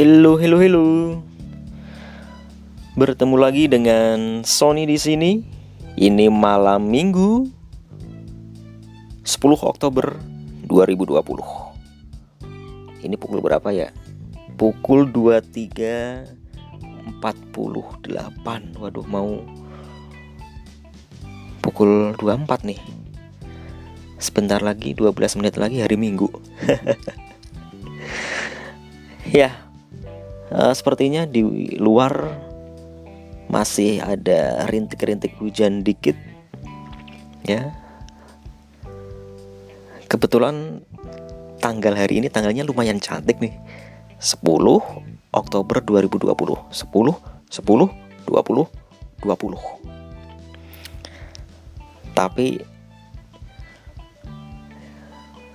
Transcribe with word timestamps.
Hello, 0.00 0.40
hello, 0.40 0.56
hello. 0.56 1.20
Bertemu 2.96 3.36
lagi 3.36 3.68
dengan 3.68 4.40
Sony 4.48 4.88
di 4.88 4.96
sini. 4.96 5.44
Ini 5.92 6.32
malam 6.32 6.88
Minggu 6.88 7.44
10 9.20 9.28
Oktober 9.60 10.16
2020. 10.64 13.04
Ini 13.04 13.12
pukul 13.20 13.44
berapa 13.44 13.68
ya? 13.76 13.92
Pukul 14.56 15.04
23.48. 15.12 17.20
Waduh, 18.80 19.04
mau 19.04 19.44
pukul 21.60 22.16
24 22.16 22.72
nih. 22.72 22.80
Sebentar 24.16 24.64
lagi 24.64 24.96
12 24.96 25.36
menit 25.36 25.60
lagi 25.60 25.84
hari 25.84 26.00
Minggu. 26.00 26.32
ya, 29.36 29.68
uh, 30.52 30.74
sepertinya 30.74 31.26
di 31.26 31.42
luar 31.78 32.12
masih 33.50 33.98
ada 33.98 34.66
rintik-rintik 34.70 35.34
hujan 35.42 35.82
dikit 35.82 36.14
ya. 37.42 37.74
Kebetulan 40.10 40.82
tanggal 41.62 41.94
hari 41.94 42.18
ini 42.22 42.26
tanggalnya 42.30 42.66
lumayan 42.66 42.98
cantik 42.98 43.38
nih. 43.38 43.54
10 44.20 44.44
Oktober 45.32 45.80
2020 45.80 46.28
10 46.36 46.36
10 46.68 47.56
20 48.28 48.66
20 49.24 49.80
tapi 52.12 52.60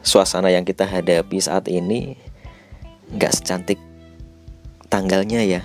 suasana 0.01 0.49
yang 0.49 0.65
kita 0.65 0.89
hadapi 0.89 1.37
saat 1.37 1.69
ini 1.69 2.17
nggak 3.13 3.33
secantik 3.37 3.77
tanggalnya 4.95 5.43
ya 5.43 5.61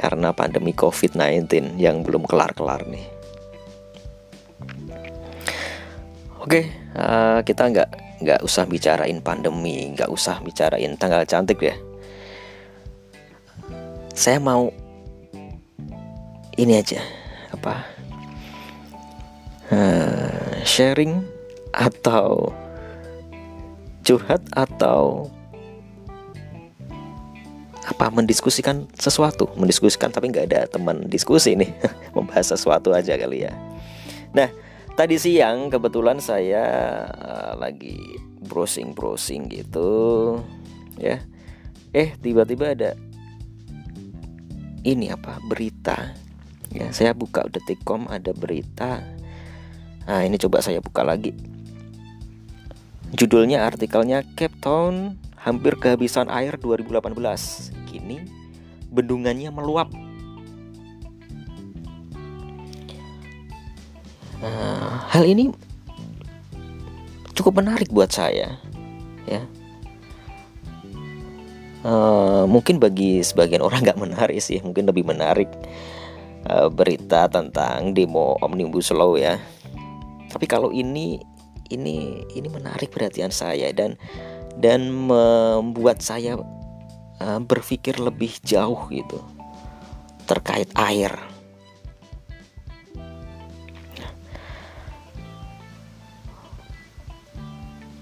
karena 0.00 0.32
pandemi 0.32 0.72
COVID-19 0.72 1.76
yang 1.76 2.00
belum 2.00 2.24
kelar-kelar 2.24 2.88
nih. 2.88 3.04
Oke, 6.40 6.72
uh, 6.96 7.44
kita 7.44 7.68
nggak 7.68 7.90
nggak 8.24 8.40
usah 8.42 8.64
bicarain 8.66 9.20
pandemi, 9.20 9.92
nggak 9.92 10.08
usah 10.08 10.40
bicarain 10.40 10.96
tanggal 10.96 11.22
cantik 11.28 11.60
ya. 11.60 11.76
Saya 14.16 14.40
mau 14.40 14.72
ini 16.56 16.80
aja 16.80 17.00
apa 17.52 17.84
uh, 19.68 20.50
sharing 20.64 21.20
atau 21.70 22.50
curhat 24.02 24.42
atau 24.50 25.30
apa 27.82 28.14
mendiskusikan 28.14 28.86
sesuatu? 28.94 29.50
Mendiskusikan 29.58 30.14
tapi 30.14 30.30
nggak 30.30 30.46
ada 30.50 30.60
teman 30.70 31.10
diskusi 31.10 31.58
nih. 31.58 31.74
Membahas 32.14 32.54
sesuatu 32.54 32.94
aja 32.94 33.18
kali 33.18 33.42
ya. 33.46 33.52
Nah 34.30 34.48
tadi 34.94 35.18
siang 35.18 35.66
kebetulan 35.66 36.22
saya 36.22 36.64
uh, 37.10 37.52
lagi 37.58 37.98
browsing 38.46 38.94
browsing 38.94 39.50
gitu 39.50 40.38
ya. 40.94 41.18
Eh 41.90 42.14
tiba-tiba 42.22 42.72
ada 42.72 42.94
ini 44.86 45.10
apa? 45.10 45.42
Berita. 45.42 46.14
Ya 46.70 46.88
saya 46.94 47.12
buka 47.12 47.50
detikcom 47.50 48.06
ada 48.06 48.30
berita. 48.30 49.02
Nah 50.06 50.22
ini 50.22 50.38
coba 50.38 50.62
saya 50.62 50.78
buka 50.78 51.02
lagi. 51.02 51.34
Judulnya 53.12 53.68
artikelnya 53.68 54.24
Cape 54.38 54.56
Town 54.62 55.20
hampir 55.42 55.74
kehabisan 55.74 56.30
air 56.30 56.54
2018 56.54 57.18
kini 57.90 58.22
bendungannya 58.94 59.50
meluap. 59.50 59.90
Nah, 64.42 65.06
hal 65.10 65.22
ini 65.26 65.50
cukup 67.34 67.62
menarik 67.62 67.90
buat 67.90 68.10
saya, 68.10 68.58
ya. 69.26 69.42
Uh, 71.82 72.46
mungkin 72.46 72.78
bagi 72.78 73.22
sebagian 73.26 73.62
orang 73.62 73.82
nggak 73.82 73.98
menarik 73.98 74.38
sih, 74.38 74.62
mungkin 74.62 74.86
lebih 74.86 75.02
menarik 75.02 75.50
uh, 76.46 76.70
berita 76.70 77.26
tentang 77.26 77.90
demo 77.94 78.38
omnibus 78.42 78.94
law 78.94 79.18
ya. 79.18 79.38
Tapi 80.30 80.46
kalau 80.46 80.70
ini 80.70 81.18
ini 81.70 82.22
ini 82.34 82.48
menarik 82.50 82.94
perhatian 82.94 83.34
saya 83.34 83.70
dan 83.74 83.98
dan 84.62 84.86
membuat 84.94 85.98
saya 86.06 86.38
uh, 87.18 87.40
berpikir 87.42 87.98
lebih 87.98 88.38
jauh 88.46 88.86
gitu 88.94 89.18
terkait 90.22 90.70
air. 90.78 91.10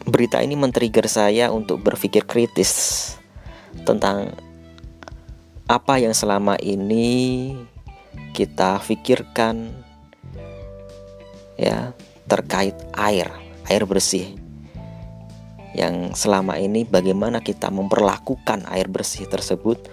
Berita 0.05 0.43
ini 0.45 0.59
men-trigger 0.59 1.09
saya 1.09 1.49
untuk 1.49 1.81
berpikir 1.81 2.29
kritis 2.29 3.15
tentang 3.89 4.37
apa 5.71 6.03
yang 6.03 6.13
selama 6.13 6.59
ini 6.61 7.55
kita 8.35 8.83
pikirkan 8.83 9.71
ya 11.55 11.95
terkait 12.27 12.75
air, 12.99 13.31
air 13.71 13.83
bersih 13.87 14.40
yang 15.75 16.13
selama 16.17 16.59
ini 16.59 16.83
bagaimana 16.83 17.39
kita 17.39 17.71
memperlakukan 17.71 18.67
air 18.71 18.91
bersih 18.91 19.31
tersebut, 19.31 19.87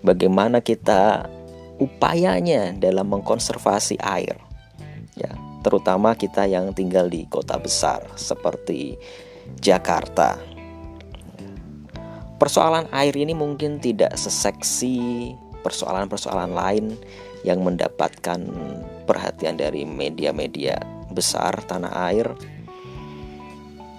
bagaimana 0.00 0.64
kita 0.64 1.28
upayanya 1.78 2.74
dalam 2.74 3.12
mengkonservasi 3.12 4.00
air. 4.00 4.36
Ya, 5.18 5.32
terutama 5.62 6.14
kita 6.14 6.46
yang 6.48 6.72
tinggal 6.72 7.10
di 7.10 7.26
kota 7.28 7.58
besar 7.60 8.06
seperti 8.16 8.96
Jakarta. 9.58 10.38
Persoalan 12.38 12.86
air 12.94 13.18
ini 13.18 13.34
mungkin 13.34 13.82
tidak 13.82 14.14
seseksi 14.14 15.34
persoalan-persoalan 15.66 16.54
lain 16.54 16.94
yang 17.42 17.66
mendapatkan 17.66 18.38
perhatian 19.04 19.58
dari 19.58 19.82
media-media 19.82 20.78
besar 21.10 21.58
tanah 21.66 21.90
air 22.10 22.30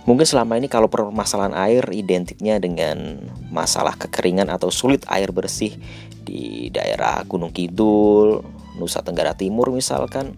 Mungkin 0.09 0.25
selama 0.25 0.58
ini 0.58 0.66
kalau 0.66 0.90
permasalahan 0.90 1.53
air 1.53 1.86
identiknya 1.94 2.58
dengan 2.58 3.30
masalah 3.53 3.94
kekeringan 3.94 4.50
atau 4.50 4.74
sulit 4.74 5.06
air 5.06 5.30
bersih 5.30 5.78
di 6.25 6.74
daerah 6.74 7.22
Gunung 7.30 7.53
Kidul, 7.53 8.42
Nusa 8.81 9.06
Tenggara 9.06 9.38
Timur 9.38 9.70
misalkan. 9.70 10.34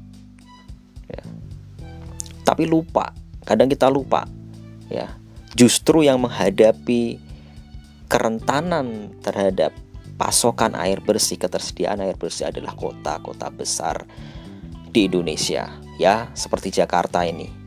Ya. 1.07 1.23
Tapi 2.43 2.67
lupa, 2.67 3.15
kadang 3.47 3.71
kita 3.71 3.87
lupa 3.87 4.27
ya. 4.91 5.07
Justru 5.55 6.03
yang 6.03 6.19
menghadapi 6.19 7.23
kerentanan 8.11 9.15
terhadap 9.23 9.71
pasokan 10.19 10.75
air 10.75 10.99
bersih, 10.99 11.39
ketersediaan 11.39 12.03
air 12.03 12.19
bersih 12.19 12.51
adalah 12.51 12.75
kota-kota 12.75 13.47
besar 13.47 14.03
di 14.91 15.07
Indonesia 15.07 15.79
ya, 15.95 16.27
seperti 16.35 16.75
Jakarta 16.75 17.23
ini 17.23 17.60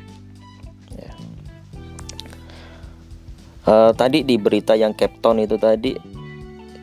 uh, 3.68 3.92
tadi 3.92 4.22
di 4.24 4.36
berita 4.36 4.76
yang 4.76 4.92
Capton 4.92 5.40
itu 5.40 5.56
tadi 5.56 5.96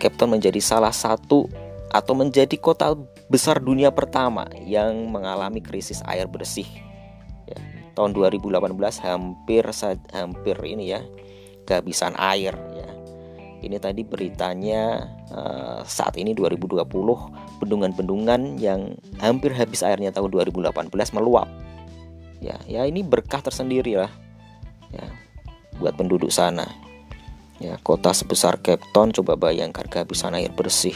Capton 0.02 0.34
menjadi 0.34 0.58
salah 0.58 0.94
satu 0.94 1.46
atau 1.92 2.14
menjadi 2.16 2.56
kota 2.58 2.96
besar 3.28 3.60
dunia 3.60 3.92
pertama 3.92 4.48
yang 4.64 5.12
mengalami 5.12 5.60
krisis 5.60 6.00
air 6.08 6.26
bersih. 6.26 6.66
Ya, 7.46 7.60
tahun 7.94 8.16
2018 8.16 8.72
hampir 9.04 9.64
hampir 10.16 10.56
ini 10.64 10.96
ya 10.96 11.02
kehabisan 11.68 12.16
air 12.18 12.56
ya. 12.74 12.90
Ini 13.62 13.78
tadi 13.78 14.02
beritanya 14.02 15.06
uh, 15.30 15.86
saat 15.86 16.18
ini 16.18 16.34
2020 16.34 16.82
bendungan-bendungan 17.62 18.58
yang 18.58 18.98
hampir 19.22 19.54
habis 19.54 19.86
airnya 19.86 20.10
tahun 20.10 20.34
2018 20.34 20.74
meluap. 21.14 21.46
Ya 22.42 22.58
ya 22.66 22.90
ini 22.90 23.06
berkah 23.06 23.44
tersendiri 23.46 24.02
lah 24.02 24.10
ya 24.90 25.06
buat 25.82 25.98
penduduk 25.98 26.30
sana. 26.30 26.70
Ya, 27.58 27.82
kota 27.82 28.14
sebesar 28.14 28.62
Cape 28.62 28.86
Town 28.94 29.10
coba 29.10 29.34
bayangkan 29.34 29.86
kehabisan 29.90 30.38
air 30.38 30.54
bersih. 30.54 30.96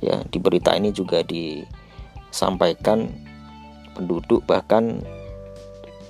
Ya, 0.00 0.24
di 0.24 0.40
berita 0.40 0.72
ini 0.72 0.92
juga 0.92 1.20
disampaikan 1.24 3.12
penduduk 3.92 4.48
bahkan 4.48 5.04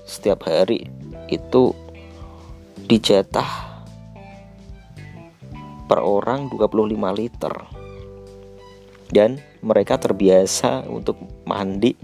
setiap 0.06 0.46
hari 0.46 0.86
itu 1.30 1.74
dijatah 2.86 3.82
per 5.90 6.00
orang 6.02 6.50
25 6.50 7.18
liter. 7.18 7.54
Dan 9.08 9.40
mereka 9.64 9.96
terbiasa 9.96 10.84
untuk 10.84 11.16
mandi 11.48 11.96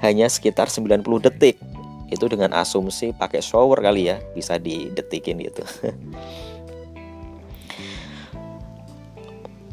hanya 0.00 0.30
sekitar 0.30 0.72
90 0.72 1.04
detik 1.20 1.60
itu 2.08 2.24
dengan 2.28 2.56
asumsi 2.56 3.12
pakai 3.12 3.44
shower 3.44 3.80
kali 3.84 4.08
ya 4.08 4.16
bisa 4.32 4.56
didetikin 4.56 5.40
gitu 5.44 5.62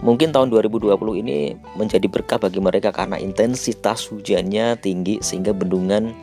Mungkin 0.05 0.29
tahun 0.29 0.53
2020 0.53 0.93
ini 1.25 1.57
menjadi 1.73 2.05
berkah 2.05 2.37
bagi 2.37 2.61
mereka 2.61 2.93
karena 2.93 3.17
intensitas 3.17 4.05
hujannya 4.13 4.77
tinggi 4.77 5.17
sehingga 5.17 5.49
bendungan 5.49 6.13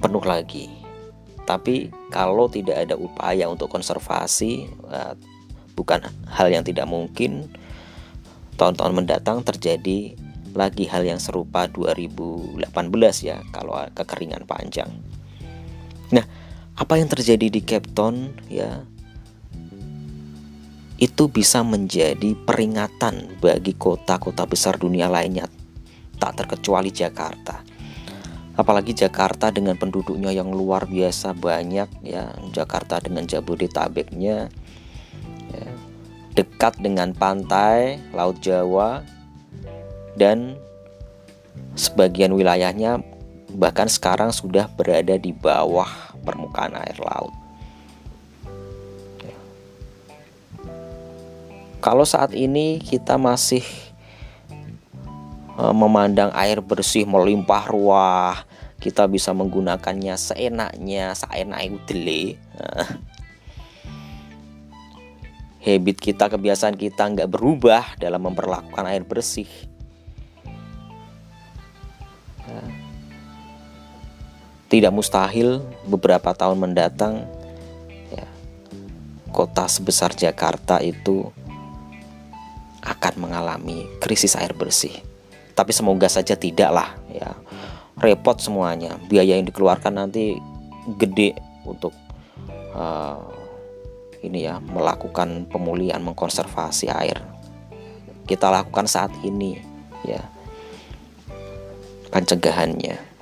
penuh 0.00 0.24
lagi. 0.24 0.72
Tapi 1.44 1.92
kalau 2.08 2.48
tidak 2.48 2.88
ada 2.88 2.96
upaya 2.96 3.52
untuk 3.52 3.68
konservasi, 3.68 4.64
eh, 4.70 5.14
bukan 5.76 6.08
hal 6.24 6.48
yang 6.48 6.64
tidak 6.64 6.88
mungkin 6.88 7.52
tahun-tahun 8.56 8.96
mendatang 8.96 9.44
terjadi 9.44 10.16
lagi 10.54 10.86
hal 10.88 11.02
yang 11.04 11.20
serupa 11.20 11.66
2018 11.66 12.62
ya 13.22 13.42
kalau 13.50 13.76
kekeringan 13.92 14.46
panjang. 14.46 14.90
Nah, 16.14 16.24
apa 16.74 16.98
yang 16.98 17.10
terjadi 17.10 17.46
di 17.50 17.60
Cape 17.62 17.90
Town 17.94 18.34
ya 18.50 18.82
itu 20.98 21.26
bisa 21.26 21.66
menjadi 21.66 22.38
peringatan 22.46 23.42
bagi 23.42 23.74
kota-kota 23.74 24.46
besar 24.46 24.78
dunia 24.78 25.10
lainnya, 25.10 25.50
tak 26.22 26.38
terkecuali 26.38 26.94
Jakarta. 26.94 27.60
Apalagi 28.54 28.94
Jakarta 28.94 29.50
dengan 29.50 29.74
penduduknya 29.74 30.30
yang 30.30 30.54
luar 30.54 30.86
biasa 30.86 31.34
banyak 31.34 31.90
ya, 32.06 32.30
Jakarta 32.54 33.02
dengan 33.02 33.26
Jabodetabeknya 33.26 34.46
ya, 35.50 35.70
dekat 36.38 36.78
dengan 36.78 37.10
pantai 37.10 37.98
Laut 38.14 38.38
Jawa 38.38 39.02
dan 40.14 40.54
sebagian 41.74 42.34
wilayahnya 42.34 43.02
bahkan 43.54 43.86
sekarang 43.86 44.34
sudah 44.34 44.66
berada 44.74 45.14
di 45.14 45.30
bawah 45.30 45.88
permukaan 46.26 46.74
air 46.74 46.98
laut. 46.98 47.34
Kalau 51.84 52.08
saat 52.08 52.32
ini 52.32 52.80
kita 52.80 53.20
masih 53.20 53.60
uh, 55.60 55.76
memandang 55.76 56.32
air 56.32 56.64
bersih 56.64 57.04
melimpah 57.04 57.68
ruah, 57.68 58.40
kita 58.80 59.04
bisa 59.04 59.36
menggunakannya 59.36 60.16
seenaknya, 60.16 61.12
seenak 61.12 61.76
dele. 61.84 62.40
Uh, 62.56 62.88
habit 65.68 66.00
kita, 66.00 66.32
kebiasaan 66.32 66.72
kita 66.72 67.04
nggak 67.04 67.28
berubah 67.28 68.00
dalam 68.00 68.32
memperlakukan 68.32 68.88
air 68.88 69.04
bersih. 69.04 69.73
Tidak 74.74 74.90
mustahil 74.90 75.62
beberapa 75.86 76.34
tahun 76.34 76.58
mendatang 76.58 77.22
ya, 78.10 78.26
kota 79.30 79.70
sebesar 79.70 80.10
Jakarta 80.18 80.82
itu 80.82 81.30
akan 82.82 83.14
mengalami 83.22 83.86
krisis 84.02 84.34
air 84.34 84.50
bersih. 84.50 84.90
Tapi 85.54 85.70
semoga 85.70 86.10
saja 86.10 86.34
tidaklah 86.34 86.98
ya. 87.06 87.38
Repot 87.94 88.34
semuanya, 88.42 88.98
biaya 89.06 89.38
yang 89.38 89.46
dikeluarkan 89.46 89.94
nanti 89.94 90.34
gede 90.98 91.38
untuk 91.62 91.94
uh, 92.74 93.22
ini 94.26 94.50
ya 94.50 94.58
melakukan 94.58 95.46
pemulihan 95.46 96.02
mengkonservasi 96.02 96.90
air. 96.90 97.22
Kita 98.26 98.50
lakukan 98.50 98.90
saat 98.90 99.14
ini 99.22 99.54
ya 100.02 100.18
pencegahannya. 102.10 103.13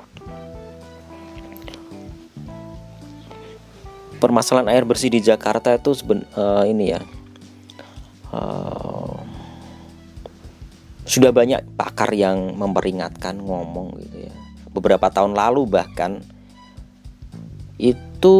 Permasalahan 4.23 4.71
air 4.71 4.87
bersih 4.87 5.11
di 5.11 5.19
Jakarta 5.19 5.75
itu 5.75 5.99
seben, 5.99 6.23
uh, 6.39 6.63
ini 6.63 6.95
ya 6.95 7.03
uh, 8.31 9.19
sudah 11.03 11.35
banyak 11.35 11.75
pakar 11.75 12.15
yang 12.15 12.55
memperingatkan 12.55 13.43
ngomong 13.43 13.99
gitu 13.99 14.31
ya. 14.31 14.35
Beberapa 14.71 15.11
tahun 15.11 15.35
lalu 15.35 15.67
bahkan 15.67 16.23
itu 17.83 18.39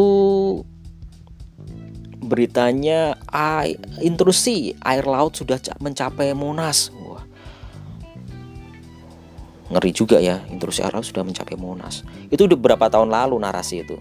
beritanya 2.23 3.19
air, 3.27 3.83
intrusi 3.99 4.79
air 4.87 5.03
laut 5.03 5.35
sudah 5.35 5.59
mencapai 5.83 6.31
Monas. 6.33 6.95
Wah. 6.95 7.27
ngeri 9.73 9.91
juga 9.91 10.21
ya 10.23 10.45
intrusi 10.47 10.79
air 10.79 10.95
laut 10.95 11.11
sudah 11.11 11.27
mencapai 11.27 11.59
Monas. 11.59 12.07
Itu 12.31 12.47
udah 12.47 12.55
berapa 12.55 12.87
tahun 12.87 13.11
lalu 13.11 13.35
narasi 13.43 13.83
itu 13.83 13.99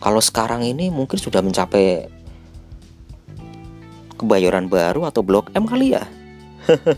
kalau 0.00 0.24
sekarang 0.24 0.64
ini 0.64 0.88
mungkin 0.88 1.20
sudah 1.20 1.44
mencapai 1.44 2.08
Kebayoran 4.16 4.68
Baru 4.68 5.04
atau 5.04 5.20
Blok 5.20 5.52
M 5.52 5.68
kali 5.68 5.92
ya? 5.96 6.04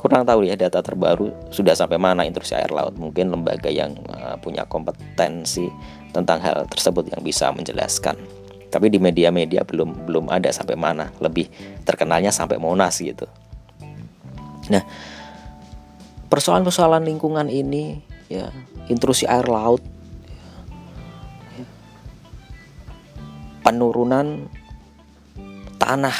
Kurang 0.00 0.28
tahu 0.28 0.44
ya 0.44 0.56
data 0.60 0.84
terbaru 0.84 1.32
sudah 1.48 1.72
sampai 1.72 1.96
mana 1.96 2.24
intrusi 2.28 2.52
air 2.52 2.68
laut. 2.68 2.96
Mungkin 3.00 3.32
lembaga 3.32 3.72
yang 3.72 3.96
uh, 4.12 4.36
punya 4.40 4.68
kompetensi 4.68 5.68
tentang 6.12 6.40
hal 6.40 6.68
tersebut 6.68 7.08
yang 7.12 7.24
bisa 7.24 7.48
menjelaskan. 7.52 8.16
Tapi 8.68 8.92
di 8.92 9.00
media-media 9.00 9.64
belum 9.64 10.08
belum 10.08 10.28
ada 10.28 10.52
sampai 10.52 10.76
mana. 10.76 11.12
Lebih 11.20 11.48
terkenalnya 11.84 12.32
sampai 12.32 12.60
Monas 12.60 13.00
gitu. 13.00 13.24
Nah 14.68 14.84
persoalan-persoalan 16.28 17.08
lingkungan 17.08 17.48
ini 17.48 18.04
ya 18.28 18.52
intrusi 18.92 19.24
air 19.24 19.48
laut 19.48 19.95
penurunan 23.66 24.46
tanah 25.82 26.14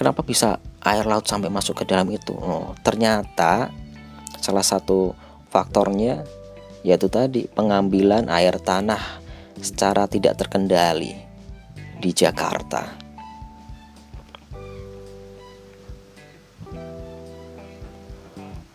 kenapa 0.00 0.24
bisa 0.24 0.56
air 0.80 1.04
laut 1.04 1.28
sampai 1.28 1.52
masuk 1.52 1.76
ke 1.76 1.84
dalam 1.84 2.08
itu? 2.08 2.32
Oh, 2.32 2.72
ternyata 2.80 3.68
salah 4.40 4.64
satu 4.64 5.12
faktornya 5.52 6.24
yaitu 6.80 7.12
tadi 7.12 7.44
pengambilan 7.44 8.32
air 8.32 8.56
tanah 8.56 9.20
secara 9.60 10.08
tidak 10.08 10.40
terkendali 10.40 11.12
di 12.00 12.10
Jakarta. 12.16 12.96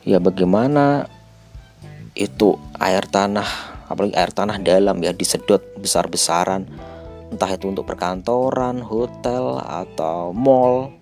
Ya 0.05 0.21
bagaimana 0.21 1.09
itu 2.13 2.61
air 2.77 3.01
tanah 3.09 3.74
apalagi 3.85 4.13
air 4.17 4.31
tanah 4.33 4.57
dalam 4.61 4.97
ya 5.01 5.13
disedot 5.13 5.61
besar-besaran. 5.77 6.65
Entah 7.29 7.51
itu 7.51 7.67
untuk 7.67 7.89
perkantoran, 7.89 8.79
hotel 8.85 9.59
atau 9.59 10.29
mall 10.31 10.93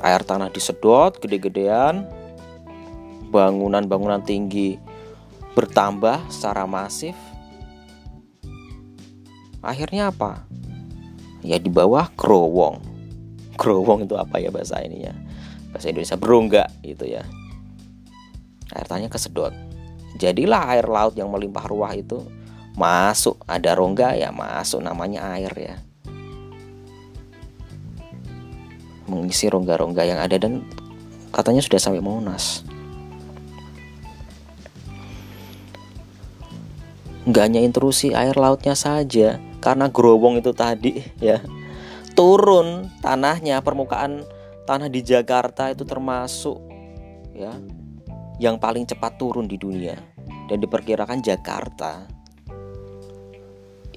air 0.00 0.24
tanah 0.24 0.48
disedot 0.50 1.20
gede-gedean. 1.20 2.08
Bangunan-bangunan 3.30 4.26
tinggi 4.26 4.80
bertambah 5.54 6.26
secara 6.32 6.66
masif. 6.66 7.14
Akhirnya 9.60 10.10
apa? 10.10 10.48
Ya 11.44 11.60
di 11.60 11.70
bawah 11.70 12.10
growong. 12.16 12.80
Growong 13.60 14.08
itu 14.08 14.16
apa 14.16 14.40
ya 14.40 14.48
bahasa 14.48 14.80
ininya? 14.82 15.12
Bahasa 15.70 15.92
Indonesia 15.92 16.16
berongga 16.18 16.64
gitu 16.82 17.06
ya. 17.06 17.22
Air 18.72 18.88
tanahnya 18.88 19.12
kesedot 19.12 19.69
jadilah 20.18 20.72
air 20.74 20.86
laut 20.88 21.14
yang 21.14 21.30
melimpah 21.30 21.66
ruah 21.68 21.94
itu. 21.94 22.24
Masuk 22.74 23.36
ada 23.44 23.76
rongga 23.76 24.16
ya 24.16 24.32
masuk 24.32 24.80
namanya 24.80 25.36
air 25.36 25.52
ya. 25.54 25.76
Mengisi 29.10 29.50
rongga-rongga 29.50 30.06
yang 30.06 30.22
ada 30.22 30.38
dan 30.38 30.62
katanya 31.34 31.60
sudah 31.60 31.82
sampai 31.82 31.98
Monas. 31.98 32.62
Nggak 37.26 37.44
hanya 37.46 37.60
intrusi 37.60 38.14
air 38.16 38.38
lautnya 38.38 38.72
saja, 38.78 39.42
karena 39.60 39.90
gerowong 39.90 40.40
itu 40.40 40.54
tadi 40.54 41.04
ya. 41.18 41.42
Turun 42.14 42.90
tanahnya 43.02 43.60
permukaan 43.60 44.24
tanah 44.64 44.86
di 44.86 45.02
Jakarta 45.02 45.74
itu 45.74 45.82
termasuk 45.82 46.62
ya 47.34 47.54
yang 48.40 48.56
paling 48.56 48.88
cepat 48.88 49.20
turun 49.20 49.44
di 49.44 49.60
dunia 49.60 50.00
dan 50.48 50.64
diperkirakan 50.64 51.20
Jakarta 51.20 52.08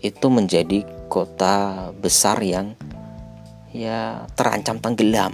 itu 0.04 0.28
menjadi 0.28 0.84
kota 1.08 1.90
besar 1.96 2.44
yang 2.44 2.76
ya 3.72 4.28
terancam 4.36 4.84
tenggelam. 4.84 5.32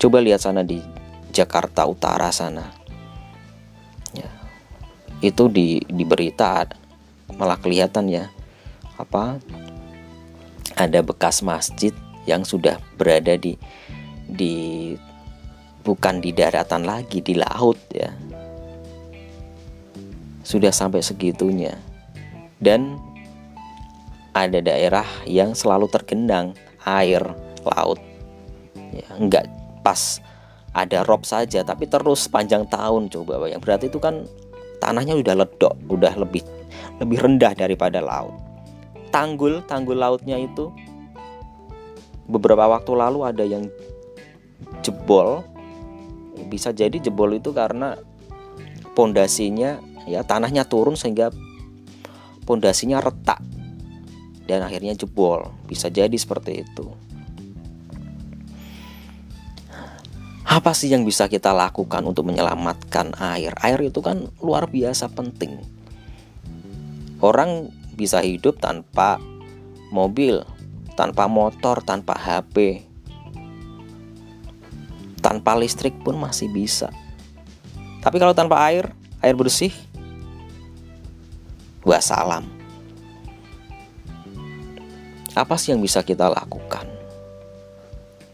Coba 0.00 0.24
lihat 0.24 0.40
sana 0.40 0.64
di 0.64 0.80
Jakarta 1.28 1.84
Utara 1.84 2.32
sana. 2.32 2.72
Ya. 4.16 4.32
Itu 5.20 5.52
di 5.52 5.84
di 5.84 6.08
berita 6.08 6.64
malah 7.36 7.60
kelihatan 7.60 8.08
ya 8.08 8.32
apa 8.96 9.36
ada 10.80 11.04
bekas 11.04 11.44
masjid 11.44 11.92
yang 12.24 12.48
sudah 12.48 12.80
berada 12.96 13.36
di 13.36 13.60
di 14.24 14.96
bukan 15.90 16.22
di 16.22 16.30
daratan 16.30 16.86
lagi 16.86 17.18
di 17.18 17.34
laut 17.34 17.74
ya. 17.90 18.14
Sudah 20.46 20.70
sampai 20.70 21.02
segitunya. 21.02 21.74
Dan 22.62 22.94
ada 24.30 24.62
daerah 24.62 25.06
yang 25.26 25.58
selalu 25.58 25.90
tergenang 25.90 26.54
air 26.86 27.18
laut. 27.66 27.98
Ya, 28.94 29.10
nggak 29.18 29.50
pas 29.82 30.22
ada 30.70 31.02
rob 31.02 31.26
saja 31.26 31.66
tapi 31.66 31.90
terus 31.90 32.30
panjang 32.30 32.62
tahun 32.70 33.10
coba 33.10 33.42
yang 33.50 33.58
berarti 33.58 33.90
itu 33.90 33.98
kan 33.98 34.22
tanahnya 34.78 35.18
udah 35.18 35.34
ledok 35.42 35.74
udah 35.90 36.14
lebih 36.14 36.46
lebih 37.02 37.18
rendah 37.18 37.50
daripada 37.58 37.98
laut. 37.98 38.34
Tanggul 39.10 39.66
tanggul 39.66 39.98
lautnya 39.98 40.38
itu 40.38 40.70
beberapa 42.30 42.70
waktu 42.70 42.94
lalu 42.94 43.26
ada 43.26 43.42
yang 43.42 43.66
jebol 44.86 45.42
bisa 46.48 46.72
jadi 46.72 46.96
jebol 46.96 47.36
itu 47.36 47.50
karena 47.52 47.98
pondasinya 48.94 49.82
ya 50.08 50.24
tanahnya 50.24 50.64
turun 50.64 50.96
sehingga 50.96 51.34
pondasinya 52.48 52.98
retak 52.98 53.38
dan 54.50 54.66
akhirnya 54.66 54.98
jebol. 54.98 55.54
Bisa 55.70 55.86
jadi 55.86 56.14
seperti 56.18 56.66
itu. 56.66 56.90
Apa 60.50 60.74
sih 60.74 60.90
yang 60.90 61.06
bisa 61.06 61.30
kita 61.30 61.54
lakukan 61.54 62.02
untuk 62.02 62.26
menyelamatkan 62.26 63.14
air? 63.22 63.54
Air 63.62 63.86
itu 63.86 64.02
kan 64.02 64.26
luar 64.42 64.66
biasa 64.66 65.06
penting. 65.14 65.62
Orang 67.22 67.70
bisa 67.94 68.18
hidup 68.18 68.58
tanpa 68.58 69.22
mobil, 69.94 70.42
tanpa 70.98 71.30
motor, 71.30 71.78
tanpa 71.86 72.18
HP, 72.18 72.82
tanpa 75.20 75.54
listrik 75.54 75.94
pun 76.00 76.16
masih 76.16 76.48
bisa. 76.50 76.88
Tapi 78.00 78.16
kalau 78.16 78.32
tanpa 78.32 78.64
air, 78.64 78.88
air 79.20 79.36
bersih, 79.36 79.70
salam. 82.00 82.48
Apa 85.36 85.54
sih 85.60 85.70
yang 85.70 85.80
bisa 85.80 86.00
kita 86.02 86.26
lakukan? 86.26 86.88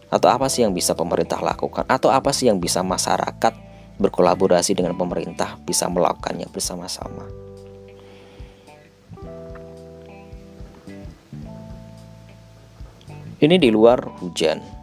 Atau 0.06 0.30
apa 0.30 0.46
sih 0.46 0.62
yang 0.62 0.72
bisa 0.72 0.94
pemerintah 0.94 1.42
lakukan? 1.42 1.84
Atau 1.90 2.08
apa 2.14 2.30
sih 2.30 2.46
yang 2.46 2.62
bisa 2.62 2.80
masyarakat 2.80 3.52
berkolaborasi 3.98 4.78
dengan 4.78 4.94
pemerintah 4.94 5.58
bisa 5.66 5.90
melakukannya 5.90 6.46
bersama-sama? 6.48 7.26
Ini 13.36 13.60
di 13.60 13.68
luar 13.68 14.00
hujan. 14.24 14.75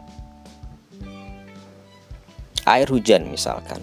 Air 2.64 2.88
hujan 2.88 3.28
misalkan. 3.28 3.80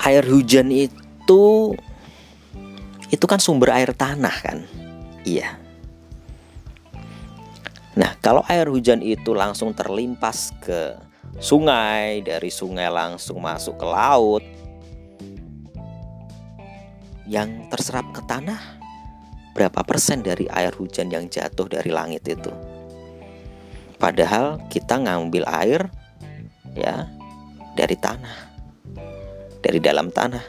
Air 0.00 0.24
hujan 0.24 0.72
itu 0.72 1.74
itu 3.12 3.24
kan 3.28 3.38
sumber 3.38 3.70
air 3.76 3.92
tanah 3.94 4.36
kan? 4.42 4.58
Iya. 5.22 5.58
Nah, 7.96 8.12
kalau 8.20 8.44
air 8.52 8.68
hujan 8.68 9.00
itu 9.00 9.32
langsung 9.32 9.72
terlimpas 9.72 10.52
ke 10.60 11.00
sungai, 11.40 12.20
dari 12.20 12.52
sungai 12.52 12.92
langsung 12.92 13.40
masuk 13.40 13.80
ke 13.80 13.86
laut, 13.88 14.44
yang 17.24 17.66
terserap 17.72 18.04
ke 18.12 18.20
tanah 18.28 18.60
berapa 19.56 19.80
persen 19.82 20.20
dari 20.20 20.44
air 20.52 20.76
hujan 20.76 21.08
yang 21.08 21.26
jatuh 21.32 21.66
dari 21.66 21.88
langit 21.88 22.22
itu? 22.28 22.75
Padahal 23.96 24.60
kita 24.68 25.00
ngambil 25.00 25.44
air 25.48 25.88
ya 26.76 27.08
dari 27.72 27.96
tanah, 27.96 28.36
dari 29.64 29.80
dalam 29.80 30.12
tanah, 30.12 30.44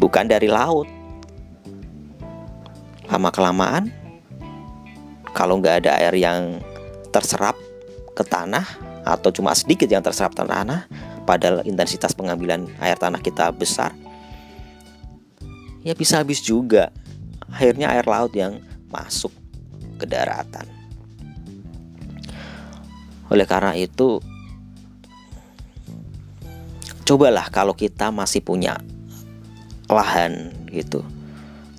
bukan 0.00 0.24
dari 0.24 0.48
laut. 0.48 0.88
Lama 3.10 3.28
kelamaan 3.34 3.90
kalau 5.34 5.58
nggak 5.58 5.84
ada 5.84 5.98
air 5.98 6.14
yang 6.14 6.62
terserap 7.10 7.58
ke 8.14 8.22
tanah 8.22 8.64
atau 9.02 9.34
cuma 9.34 9.50
sedikit 9.52 9.90
yang 9.90 10.00
terserap 10.00 10.32
ke 10.32 10.46
tanah 10.46 10.86
padahal 11.26 11.66
intensitas 11.66 12.14
pengambilan 12.14 12.70
air 12.78 12.94
tanah 12.94 13.18
kita 13.18 13.50
besar 13.50 13.90
ya 15.84 15.96
bisa 15.96 16.20
habis 16.20 16.40
juga. 16.40 16.92
Akhirnya 17.50 17.90
air 17.90 18.06
laut 18.06 18.30
yang 18.30 18.62
masuk 18.94 19.34
ke 19.98 20.06
daratan 20.06 20.79
oleh 23.30 23.46
karena 23.46 23.72
itu 23.78 24.18
cobalah 27.06 27.46
kalau 27.50 27.74
kita 27.74 28.10
masih 28.10 28.42
punya 28.42 28.78
lahan 29.90 30.54
gitu. 30.70 31.02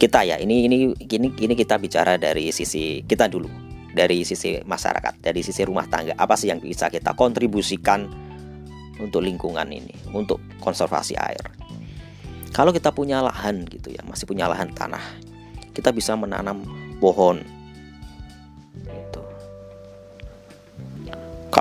Kita 0.02 0.26
ya 0.26 0.42
ini 0.42 0.66
ini 0.66 0.78
ini 0.98 1.28
ini 1.30 1.54
kita 1.54 1.78
bicara 1.78 2.18
dari 2.18 2.50
sisi 2.50 3.06
kita 3.06 3.30
dulu 3.30 3.48
dari 3.94 4.26
sisi 4.26 4.58
masyarakat 4.66 5.22
dari 5.22 5.46
sisi 5.46 5.62
rumah 5.62 5.86
tangga. 5.86 6.18
Apa 6.18 6.34
sih 6.34 6.50
yang 6.50 6.58
bisa 6.58 6.90
kita 6.90 7.14
kontribusikan 7.14 8.10
untuk 8.98 9.22
lingkungan 9.22 9.70
ini 9.70 9.94
untuk 10.12 10.42
konservasi 10.60 11.14
air? 11.22 11.46
Kalau 12.52 12.76
kita 12.76 12.92
punya 12.92 13.24
lahan 13.24 13.64
gitu 13.70 13.94
ya 13.94 14.04
masih 14.04 14.28
punya 14.28 14.50
lahan 14.50 14.74
tanah 14.76 15.32
kita 15.72 15.96
bisa 15.96 16.16
menanam 16.20 16.64
pohon 17.00 17.42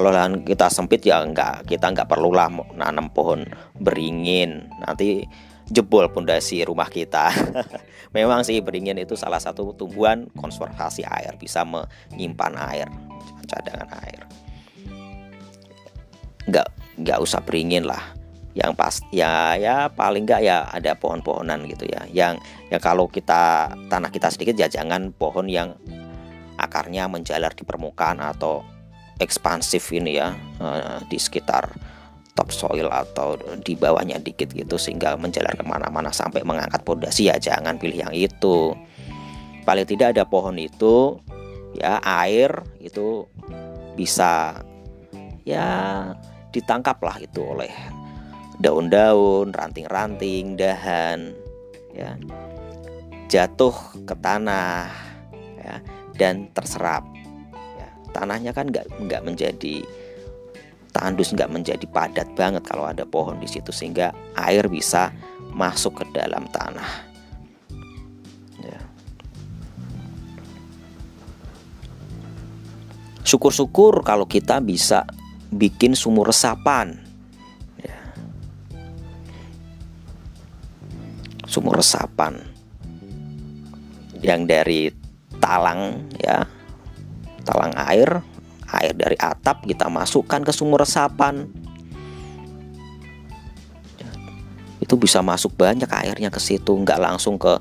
kalau 0.00 0.16
lahan 0.16 0.40
kita 0.48 0.72
sempit 0.72 1.04
ya 1.04 1.20
enggak 1.20 1.68
kita 1.68 1.92
nggak 1.92 2.08
perlulah 2.08 2.48
menanam 2.48 3.12
pohon 3.12 3.44
beringin 3.76 4.64
nanti 4.80 5.28
jebol 5.68 6.08
pondasi 6.08 6.64
rumah 6.64 6.88
kita. 6.88 7.28
Memang 8.16 8.40
sih 8.40 8.64
beringin 8.64 8.96
itu 8.96 9.12
salah 9.12 9.36
satu 9.36 9.76
tumbuhan 9.76 10.24
konservasi 10.40 11.04
air, 11.04 11.36
bisa 11.36 11.68
menyimpan 11.68 12.56
air, 12.72 12.88
cadangan 13.44 13.92
air. 14.00 14.24
Nggak 16.48 16.66
nggak 16.96 17.18
usah 17.20 17.44
beringin 17.44 17.84
lah. 17.84 18.00
Yang 18.56 18.72
pas 18.80 18.94
ya 19.12 19.60
ya 19.60 19.92
paling 19.92 20.24
nggak 20.24 20.40
ya 20.40 20.64
ada 20.72 20.96
pohon-pohonan 20.96 21.68
gitu 21.68 21.84
ya. 21.84 22.08
Yang 22.08 22.40
ya 22.72 22.80
kalau 22.80 23.04
kita 23.04 23.68
tanah 23.92 24.08
kita 24.08 24.32
sedikit 24.32 24.56
ya 24.56 24.72
jangan 24.72 25.12
pohon 25.12 25.44
yang 25.44 25.76
akarnya 26.56 27.04
menjalar 27.04 27.52
di 27.52 27.68
permukaan 27.68 28.24
atau 28.24 28.79
ekspansif 29.20 29.92
ini 29.92 30.16
ya 30.18 30.34
eh, 30.58 30.98
di 31.06 31.20
sekitar 31.20 31.70
topsoil 32.34 32.88
atau 32.88 33.36
di 33.60 33.76
bawahnya 33.76 34.16
dikit 34.22 34.56
gitu 34.56 34.80
sehingga 34.80 35.14
menjalar 35.20 35.52
ke 35.54 35.64
mana-mana 35.66 36.08
sampai 36.08 36.40
mengangkat 36.40 36.80
pondasi 36.82 37.28
ya 37.28 37.36
jangan 37.36 37.76
pilih 37.76 38.08
yang 38.08 38.14
itu. 38.16 38.72
Paling 39.68 39.84
tidak 39.84 40.16
ada 40.16 40.24
pohon 40.24 40.56
itu 40.56 41.20
ya 41.76 42.00
air 42.02 42.50
itu 42.80 43.28
bisa 43.94 44.64
ya 45.44 45.68
ditangkap 46.50 46.98
lah 47.04 47.20
itu 47.20 47.44
oleh 47.44 47.70
daun-daun 48.58 49.52
ranting-ranting 49.54 50.58
dahan 50.58 51.36
ya 51.94 52.16
jatuh 53.30 53.72
ke 54.08 54.14
tanah 54.18 54.90
ya 55.60 55.76
dan 56.18 56.50
terserap 56.52 57.06
tanahnya 58.10 58.50
kan 58.54 58.68
nggak 58.68 58.86
nggak 59.06 59.22
menjadi 59.22 59.82
tandus 60.90 61.30
nggak 61.30 61.50
menjadi 61.50 61.86
padat 61.86 62.28
banget 62.34 62.66
kalau 62.66 62.86
ada 62.86 63.06
pohon 63.06 63.38
di 63.38 63.46
situ 63.46 63.70
sehingga 63.70 64.10
air 64.34 64.66
bisa 64.66 65.14
masuk 65.54 66.02
ke 66.02 66.04
dalam 66.14 66.46
tanah. 66.50 66.90
Ya. 68.62 68.80
Syukur-syukur 73.22 74.02
kalau 74.02 74.26
kita 74.26 74.58
bisa 74.58 75.06
bikin 75.50 75.94
sumur 75.94 76.30
resapan. 76.30 76.98
Ya. 77.82 77.98
Sumur 81.46 81.78
resapan 81.78 82.38
yang 84.20 84.44
dari 84.44 84.92
talang 85.40 86.04
ya, 86.20 86.44
talang 87.42 87.74
air 87.76 88.22
air 88.70 88.94
dari 88.94 89.18
atap 89.18 89.66
kita 89.66 89.90
masukkan 89.90 90.40
ke 90.46 90.52
sumur 90.54 90.86
resapan. 90.86 91.50
Itu 94.80 94.98
bisa 94.98 95.22
masuk 95.22 95.54
banyak 95.54 95.90
airnya 95.90 96.30
ke 96.30 96.40
situ 96.42 96.74
nggak 96.74 96.98
langsung 96.98 97.38
ke 97.38 97.58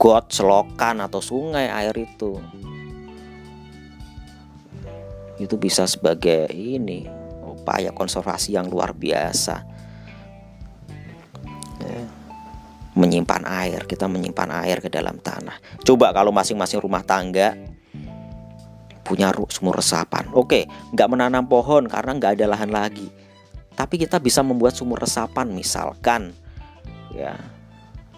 got 0.00 0.32
selokan 0.32 1.04
atau 1.04 1.20
sungai 1.20 1.68
air 1.68 1.92
itu. 1.96 2.40
Itu 5.40 5.56
bisa 5.56 5.88
sebagai 5.88 6.48
ini 6.52 7.08
upaya 7.44 7.92
konservasi 7.92 8.56
yang 8.56 8.68
luar 8.68 8.92
biasa. 8.92 9.64
Menyimpan 12.96 13.44
air 13.48 13.88
kita 13.88 14.04
menyimpan 14.04 14.50
air 14.64 14.84
ke 14.84 14.92
dalam 14.92 15.16
tanah. 15.16 15.56
Coba 15.80 16.12
kalau 16.12 16.32
masing-masing 16.32 16.80
rumah 16.80 17.00
tangga 17.00 17.56
punya 19.10 19.34
sumur 19.50 19.74
resapan. 19.74 20.30
Oke, 20.30 20.70
nggak 20.94 21.10
menanam 21.10 21.50
pohon 21.50 21.90
karena 21.90 22.14
nggak 22.14 22.38
ada 22.38 22.46
lahan 22.54 22.70
lagi. 22.70 23.10
Tapi 23.74 23.98
kita 23.98 24.22
bisa 24.22 24.46
membuat 24.46 24.78
sumur 24.78 25.02
resapan 25.02 25.50
misalkan 25.50 26.30
ya 27.10 27.34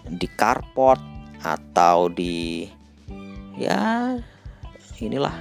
di 0.05 0.29
carport 0.37 1.01
atau 1.41 2.13
di 2.13 2.69
ya 3.57 4.13
inilah 5.01 5.33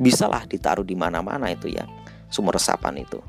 bisalah 0.00 0.48
ditaruh 0.48 0.86
di 0.86 0.96
mana-mana 0.96 1.52
itu 1.52 1.68
ya 1.68 1.84
sumur 2.32 2.56
resapan 2.56 3.02
itu 3.02 3.20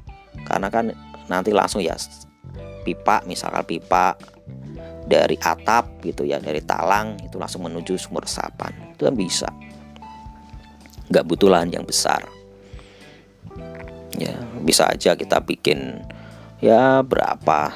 karena 0.48 0.72
kan 0.72 0.96
nanti 1.28 1.51
langsung 1.51 1.84
ya 1.84 1.98
pipa 2.86 3.25
misalkan 3.25 3.66
pipa 3.66 4.16
dari 5.10 5.36
atap 5.42 6.01
gitu 6.06 6.24
ya 6.24 6.38
dari 6.38 6.62
talang 6.62 7.18
itu 7.25 7.42
langsung 7.42 7.66
menuju 7.66 7.98
sumur 7.98 8.22
resapan 8.24 8.94
itu 8.94 9.10
kan 9.10 9.16
bisa 9.18 9.50
nggak 11.10 11.25
butuh 11.25 11.50
lahan 11.50 11.74
yang 11.74 11.86
besar. 11.86 12.25
Ya 14.18 14.36
bisa 14.62 14.89
aja 14.89 15.18
kita 15.18 15.42
bikin 15.44 16.01
ya 16.63 17.01
berapa? 17.04 17.74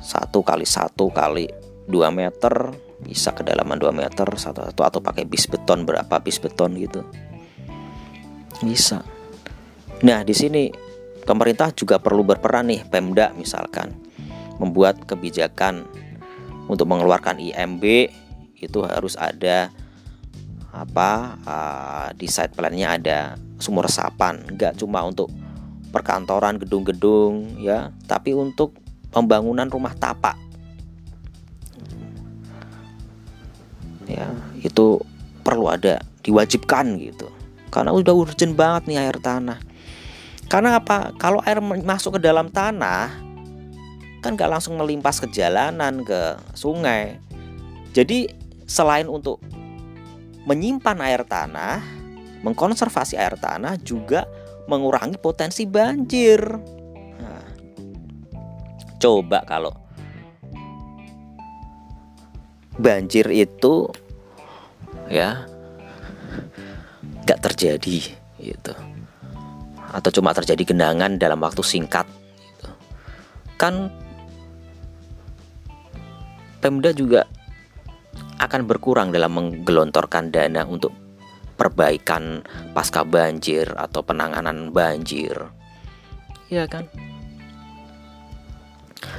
Satu 0.00 0.42
kali 0.42 0.66
satu 0.66 1.12
kali 1.12 1.46
dua 1.86 2.10
meter 2.10 2.74
bisa 3.00 3.32
kedalaman 3.32 3.80
2 3.80 3.96
meter 3.96 4.28
satu 4.36 4.68
satu 4.68 4.80
atau 4.84 5.00
pakai 5.00 5.24
bis 5.24 5.48
beton 5.48 5.88
berapa 5.88 6.20
bis 6.20 6.36
beton 6.36 6.76
gitu. 6.76 7.00
Bisa. 8.60 9.00
Nah 10.04 10.20
di 10.20 10.36
sini 10.36 10.68
pemerintah 11.24 11.72
juga 11.72 11.96
perlu 11.96 12.24
berperan 12.24 12.68
nih 12.68 12.84
Pemda 12.84 13.32
misalkan 13.32 13.96
membuat 14.60 15.08
kebijakan 15.08 15.88
untuk 16.68 16.84
mengeluarkan 16.86 17.40
IMB 17.40 17.82
itu 18.60 18.78
harus 18.84 19.16
ada 19.16 19.72
apa 20.70 21.36
uh, 21.42 22.08
di 22.14 22.30
site 22.30 22.54
plannya 22.54 22.96
ada 22.96 23.18
sumur 23.58 23.86
resapan. 23.86 24.40
Nggak 24.54 24.78
cuma 24.78 25.02
untuk 25.04 25.30
perkantoran 25.90 26.58
gedung-gedung 26.62 27.58
ya 27.58 27.90
tapi 28.06 28.30
untuk 28.30 28.78
pembangunan 29.10 29.66
rumah 29.66 29.94
tapak. 29.98 30.38
Ya 34.06 34.30
itu 34.62 35.02
perlu 35.42 35.70
ada 35.70 36.02
diwajibkan 36.22 36.98
gitu. 36.98 37.30
Karena 37.70 37.94
udah 37.94 38.14
urgent 38.14 38.58
banget 38.58 38.90
nih 38.90 38.98
air 38.98 39.18
tanah. 39.22 39.58
Karena 40.50 40.82
apa? 40.82 41.14
Kalau 41.14 41.38
air 41.46 41.62
masuk 41.62 42.18
ke 42.18 42.20
dalam 42.26 42.50
tanah 42.50 43.30
kan 44.20 44.36
gak 44.36 44.52
langsung 44.52 44.76
melimpas 44.76 45.22
ke 45.22 45.30
jalanan 45.32 46.04
ke 46.04 46.36
sungai. 46.52 47.16
Jadi 47.94 48.28
selain 48.68 49.08
untuk 49.08 49.40
menyimpan 50.48 50.98
air 51.04 51.22
tanah 51.24 51.80
mengkonservasi 52.40 53.20
air 53.20 53.36
tanah 53.36 53.76
juga 53.80 54.24
mengurangi 54.68 55.20
potensi 55.20 55.68
banjir 55.68 56.40
nah, 57.20 57.48
coba 58.96 59.44
kalau 59.44 59.72
banjir 62.80 63.28
itu 63.28 63.92
ya 65.12 65.44
gak 67.28 67.40
terjadi 67.44 67.98
gitu 68.40 68.72
atau 69.90 70.10
cuma 70.14 70.30
terjadi 70.30 70.70
genangan 70.70 71.18
dalam 71.18 71.42
waktu 71.42 71.60
singkat 71.66 72.06
gitu. 72.38 72.68
kan 73.58 73.90
Pemda 76.60 76.92
juga 76.92 77.24
akan 78.40 78.64
berkurang 78.64 79.12
dalam 79.12 79.36
menggelontorkan 79.36 80.32
dana 80.32 80.64
untuk 80.64 80.96
perbaikan 81.60 82.40
pasca 82.72 83.04
banjir 83.04 83.68
atau 83.76 84.00
penanganan 84.00 84.72
banjir. 84.72 85.36
Iya 86.48 86.64
kan? 86.64 86.88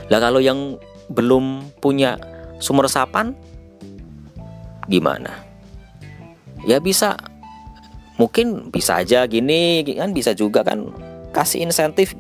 Lah 0.09 0.17
kalau 0.17 0.41
yang 0.41 0.81
belum 1.13 1.69
punya 1.77 2.17
sumur 2.57 2.89
resapan 2.89 3.37
gimana? 4.89 5.46
Ya 6.65 6.81
bisa 6.81 7.13
mungkin 8.17 8.74
bisa 8.74 9.01
aja 9.01 9.25
gini 9.29 9.81
kan 9.98 10.13
bisa 10.13 10.33
juga 10.33 10.61
kan 10.61 10.93
kasih 11.33 11.65
insentif 11.65 12.13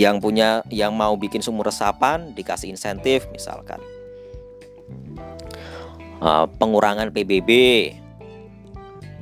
yang 0.00 0.16
punya 0.22 0.64
yang 0.72 0.96
mau 0.96 1.12
bikin 1.18 1.44
sumur 1.44 1.68
resapan 1.68 2.32
dikasih 2.32 2.72
insentif 2.72 3.28
misalkan 3.34 3.82
uh, 6.20 6.46
pengurangan 6.46 7.10
PBB 7.10 7.50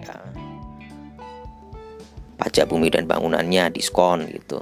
ya. 0.03 0.15
pajak 2.37 2.69
bumi 2.69 2.93
dan 2.93 3.07
bangunannya 3.07 3.73
diskon 3.73 4.27
gitu. 4.29 4.61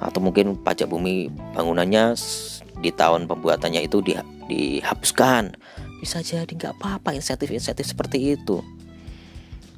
Atau 0.00 0.20
mungkin 0.24 0.56
pajak 0.60 0.88
bumi 0.88 1.28
bangunannya 1.52 2.16
di 2.80 2.90
tahun 2.92 3.28
pembuatannya 3.28 3.84
itu 3.84 4.00
di, 4.00 4.16
dihapuskan. 4.48 5.52
Bisa 6.00 6.24
jadi 6.24 6.48
nggak 6.48 6.80
apa-apa 6.80 7.12
insentif-insentif 7.12 7.84
seperti 7.84 8.40
itu. 8.40 8.64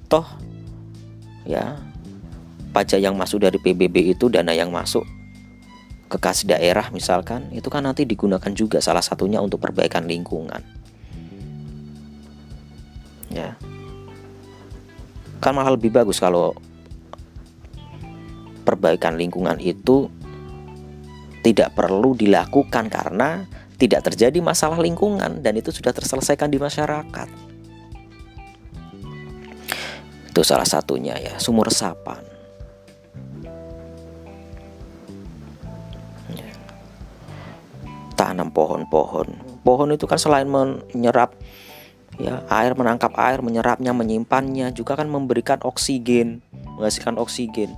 Toh 0.06 0.26
ya 1.42 1.74
pajak 2.70 3.02
yang 3.02 3.18
masuk 3.18 3.42
dari 3.42 3.58
PBB 3.58 4.14
itu 4.14 4.30
dana 4.30 4.54
yang 4.54 4.70
masuk 4.70 5.02
ke 6.06 6.16
kas 6.20 6.44
daerah 6.46 6.92
misalkan 6.94 7.48
itu 7.50 7.66
kan 7.72 7.82
nanti 7.82 8.06
digunakan 8.06 8.52
juga 8.52 8.78
salah 8.78 9.02
satunya 9.02 9.40
untuk 9.42 9.58
perbaikan 9.58 10.06
lingkungan 10.06 10.60
ya 13.32 13.56
kan 15.42 15.58
malah 15.58 15.74
lebih 15.74 15.90
bagus 15.90 16.22
kalau 16.22 16.54
perbaikan 18.62 19.18
lingkungan 19.18 19.58
itu 19.58 20.06
tidak 21.42 21.74
perlu 21.74 22.14
dilakukan 22.14 22.86
karena 22.86 23.50
tidak 23.82 24.06
terjadi 24.06 24.38
masalah 24.38 24.78
lingkungan 24.78 25.42
dan 25.42 25.58
itu 25.58 25.74
sudah 25.74 25.90
terselesaikan 25.90 26.46
di 26.46 26.62
masyarakat. 26.62 27.28
Itu 30.30 30.40
salah 30.46 30.64
satunya 30.64 31.18
ya, 31.18 31.34
sumur 31.42 31.66
resapan. 31.66 32.22
Ya. 36.30 36.50
Tanam 38.14 38.54
pohon-pohon. 38.54 39.58
Pohon 39.66 39.90
itu 39.90 40.06
kan 40.06 40.22
selain 40.22 40.46
menyerap 40.46 41.34
ya 42.20 42.44
air 42.48 42.72
menangkap 42.76 43.12
air, 43.16 43.40
menyerapnya, 43.40 43.94
menyimpannya 43.96 44.74
juga 44.76 44.98
kan 44.98 45.08
memberikan 45.08 45.60
oksigen, 45.64 46.44
menghasilkan 46.76 47.16
oksigen. 47.16 47.72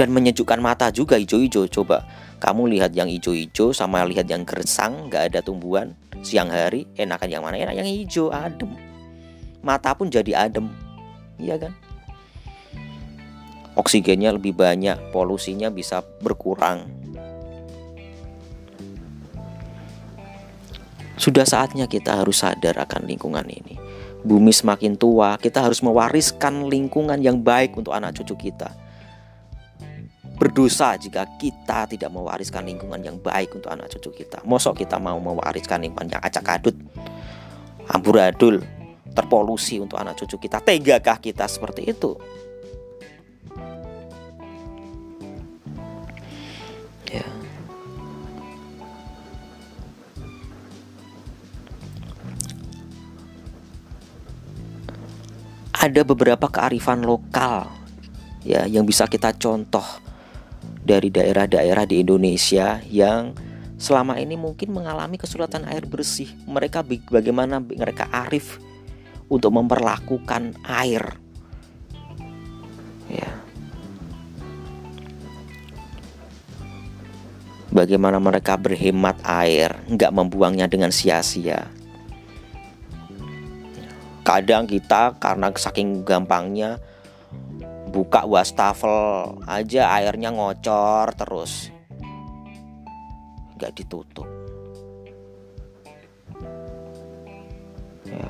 dan 0.00 0.16
menyejukkan 0.16 0.64
mata 0.64 0.88
juga 0.88 1.20
hijau-hijau 1.20 1.68
coba 1.68 2.08
kamu 2.40 2.72
lihat 2.72 2.96
yang 2.96 3.04
hijau-hijau 3.12 3.76
sama 3.76 4.00
lihat 4.08 4.24
yang 4.24 4.48
gersang 4.48 5.12
nggak 5.12 5.28
ada 5.28 5.40
tumbuhan. 5.44 5.92
Siang 6.24 6.48
hari 6.48 6.88
enakan 6.96 7.28
yang 7.28 7.44
mana? 7.44 7.60
Enak 7.60 7.84
yang 7.84 7.88
hijau 7.88 8.32
adem. 8.32 8.72
Mata 9.60 9.92
pun 9.92 10.08
jadi 10.08 10.48
adem. 10.48 10.72
Iya 11.36 11.60
kan? 11.60 11.72
Oksigennya 13.76 14.32
lebih 14.32 14.56
banyak 14.56 15.12
polusinya 15.12 15.68
bisa 15.68 16.00
berkurang 16.24 16.88
sudah 21.20 21.44
saatnya 21.44 21.84
kita 21.84 22.24
harus 22.24 22.40
sadar 22.40 22.80
akan 22.80 23.04
lingkungan 23.04 23.44
ini 23.44 23.76
bumi 24.24 24.52
semakin 24.52 24.96
tua 24.96 25.36
kita 25.36 25.60
harus 25.60 25.84
mewariskan 25.84 26.64
lingkungan 26.64 27.20
yang 27.20 27.44
baik 27.44 27.76
untuk 27.76 27.92
anak 27.92 28.16
cucu 28.16 28.48
kita 28.48 28.72
berdosa 30.40 30.96
jika 30.96 31.28
kita 31.36 31.84
tidak 31.84 32.08
mewariskan 32.08 32.64
lingkungan 32.64 33.04
yang 33.04 33.20
baik 33.20 33.52
untuk 33.52 33.68
anak 33.68 33.92
cucu 33.92 34.24
kita. 34.24 34.40
Mosok 34.48 34.80
kita 34.80 34.96
mau 34.96 35.20
mewariskan 35.20 35.84
lingkungan 35.84 36.16
yang 36.16 36.22
acak 36.24 36.48
adut, 36.48 36.72
amburadul, 37.92 38.64
terpolusi 39.12 39.76
untuk 39.84 40.00
anak 40.00 40.16
cucu 40.16 40.40
kita. 40.40 40.64
Tegakah 40.64 41.20
kita 41.20 41.44
seperti 41.44 41.92
itu? 41.92 42.16
Ada 55.80 56.04
beberapa 56.04 56.44
kearifan 56.52 57.00
lokal 57.08 57.72
ya 58.44 58.68
yang 58.68 58.84
bisa 58.84 59.08
kita 59.08 59.32
contoh 59.40 59.84
dari 60.84 61.08
daerah-daerah 61.08 61.88
di 61.88 62.04
Indonesia 62.04 62.84
yang 62.84 63.32
selama 63.80 64.20
ini 64.20 64.36
mungkin 64.36 64.76
mengalami 64.76 65.16
kesulitan 65.16 65.64
air 65.64 65.88
bersih. 65.88 66.28
Mereka 66.44 66.84
bagaimana 67.08 67.64
mereka 67.64 68.12
arif 68.12 68.60
untuk 69.32 69.56
memperlakukan 69.56 70.60
air. 70.68 71.16
Ya. 73.08 73.30
Bagaimana 77.72 78.20
mereka 78.20 78.60
berhemat 78.60 79.16
air, 79.24 79.80
nggak 79.88 80.12
membuangnya 80.12 80.68
dengan 80.68 80.92
sia-sia. 80.92 81.79
Kadang 84.20 84.68
kita 84.68 85.16
karena 85.16 85.48
saking 85.52 86.04
gampangnya 86.04 86.76
buka 87.90 88.22
wastafel 88.22 89.34
aja 89.48 89.90
airnya 89.98 90.30
ngocor 90.30 91.10
terus. 91.16 91.72
Nggak 93.58 93.72
ditutup. 93.76 94.28
Ya. 98.06 98.26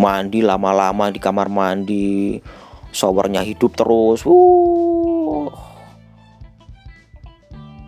mandi 0.00 0.40
lama-lama 0.40 1.12
di 1.12 1.20
kamar 1.20 1.52
mandi. 1.52 2.40
Showernya 2.90 3.46
hidup 3.46 3.76
terus. 3.76 4.26
Wuh. 4.26 5.70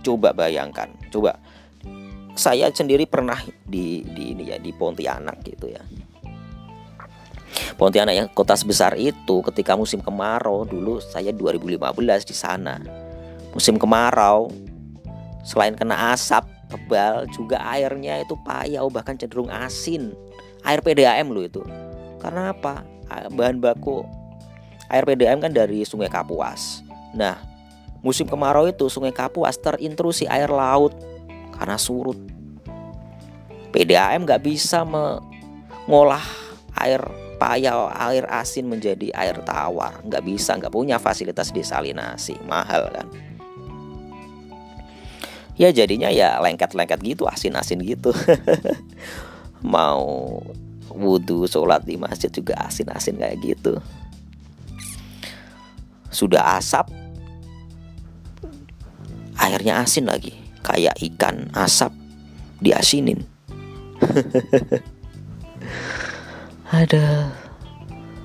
coba 0.03 0.35
bayangkan 0.35 0.91
coba 1.15 1.39
saya 2.33 2.73
sendiri 2.73 3.05
pernah 3.05 3.37
di 3.65 4.01
di 4.05 4.33
ini 4.33 4.49
ya 4.49 4.57
di 4.57 4.73
Pontianak 4.73 5.45
gitu 5.45 5.69
ya. 5.69 5.83
Pontianak 7.77 8.15
yang 8.17 8.29
kota 8.33 8.57
sebesar 8.57 8.97
itu 8.97 9.45
ketika 9.53 9.77
musim 9.77 10.01
kemarau 10.01 10.65
dulu 10.65 11.01
saya 11.01 11.33
2015 11.33 12.29
di 12.29 12.37
sana. 12.37 12.81
Musim 13.53 13.77
kemarau 13.77 14.49
selain 15.45 15.77
kena 15.77 16.17
asap 16.17 16.49
tebal 16.73 17.29
juga 17.37 17.61
airnya 17.61 18.25
itu 18.25 18.33
payau 18.49 18.89
bahkan 18.89 19.17
cenderung 19.21 19.53
asin. 19.53 20.17
Air 20.65 20.81
PDAM 20.81 21.29
loh 21.29 21.45
itu. 21.45 21.63
Karena 22.23 22.55
apa? 22.55 22.87
Bahan 23.13 23.61
baku 23.61 24.07
air 24.89 25.05
PDAM 25.05 25.45
kan 25.45 25.53
dari 25.53 25.85
Sungai 25.85 26.09
Kapuas. 26.09 26.81
Nah, 27.13 27.37
musim 28.01 28.25
kemarau 28.25 28.65
itu 28.65 28.89
Sungai 28.89 29.13
Kapuas 29.13 29.61
terintrusi 29.61 30.25
air 30.25 30.49
laut 30.49 30.97
karena 31.63 31.79
surut. 31.79 32.19
PDAM 33.71 34.27
nggak 34.27 34.43
bisa 34.43 34.83
mengolah 34.83 36.27
air 36.75 36.99
payau, 37.39 37.87
air 37.87 38.27
asin 38.27 38.67
menjadi 38.67 39.15
air 39.15 39.39
tawar. 39.47 40.03
Nggak 40.03 40.27
bisa, 40.27 40.59
nggak 40.59 40.75
punya 40.75 40.99
fasilitas 40.99 41.55
desalinasi, 41.55 42.35
mahal 42.51 42.91
kan. 42.91 43.07
Ya 45.55 45.71
jadinya 45.71 46.11
ya 46.11 46.43
lengket-lengket 46.43 46.99
gitu, 47.07 47.31
asin-asin 47.31 47.79
gitu. 47.87 48.11
Mau 49.63 50.43
wudhu 50.91 51.47
sholat 51.47 51.87
di 51.87 51.95
masjid 51.95 52.29
juga 52.29 52.59
asin-asin 52.67 53.23
kayak 53.23 53.39
gitu 53.39 53.79
sudah 56.13 56.61
asap 56.61 56.93
airnya 59.41 59.81
asin 59.81 60.05
lagi 60.05 60.42
kayak 60.63 60.97
ikan 61.13 61.51
asap 61.53 61.93
diasinin. 62.63 63.23
Ada 66.73 67.29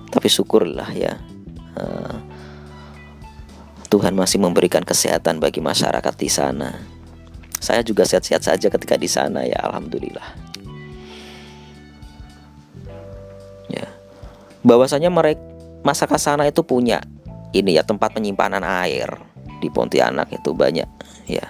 tapi 0.07 0.31
syukurlah 0.31 0.87
ya 0.95 1.19
uh, 1.77 2.15
Tuhan 3.91 4.15
masih 4.15 4.39
memberikan 4.39 4.81
kesehatan 4.81 5.43
bagi 5.43 5.59
masyarakat 5.59 6.15
di 6.15 6.29
sana. 6.31 6.71
Saya 7.57 7.83
juga 7.83 8.07
sehat-sehat 8.07 8.45
saja 8.45 8.67
ketika 8.71 8.95
di 8.95 9.09
sana 9.09 9.43
ya 9.43 9.59
alhamdulillah. 9.67 10.47
Bahwasanya 14.67 15.07
mereka 15.07 15.39
masa 15.87 16.03
sana 16.19 16.43
itu 16.43 16.59
punya 16.59 16.99
ini 17.55 17.79
ya 17.79 17.87
tempat 17.87 18.11
penyimpanan 18.11 18.59
air 18.83 19.07
di 19.63 19.71
Pontianak 19.71 20.27
itu 20.35 20.51
banyak 20.51 20.83
ya 21.31 21.47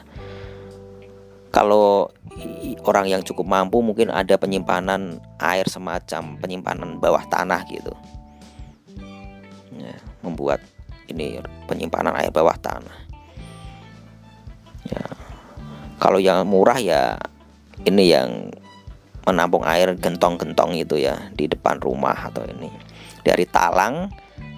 kalau 1.51 2.11
orang 2.83 3.07
yang 3.07 3.21
cukup 3.23 3.47
mampu 3.47 3.81
mungkin 3.81 4.11
ada 4.13 4.37
penyimpanan 4.37 5.19
air 5.41 5.65
semacam 5.67 6.37
penyimpanan 6.39 7.01
bawah 7.01 7.23
tanah 7.27 7.63
gitu. 7.67 7.93
Ya, 9.77 9.95
membuat 10.23 10.63
ini 11.07 11.39
penyimpanan 11.67 12.15
air 12.15 12.31
bawah 12.31 12.55
tanah. 12.59 12.97
Ya. 14.87 15.03
Kalau 15.97 16.21
yang 16.21 16.45
murah 16.45 16.77
ya 16.77 17.17
ini 17.83 18.13
yang 18.13 18.53
menampung 19.27 19.67
air 19.67 19.91
gentong-gentong 19.99 20.79
itu 20.79 20.95
ya 20.95 21.27
di 21.35 21.51
depan 21.51 21.83
rumah 21.83 22.15
atau 22.15 22.47
ini. 22.47 22.71
Dari 23.27 23.43
talang 23.49 24.07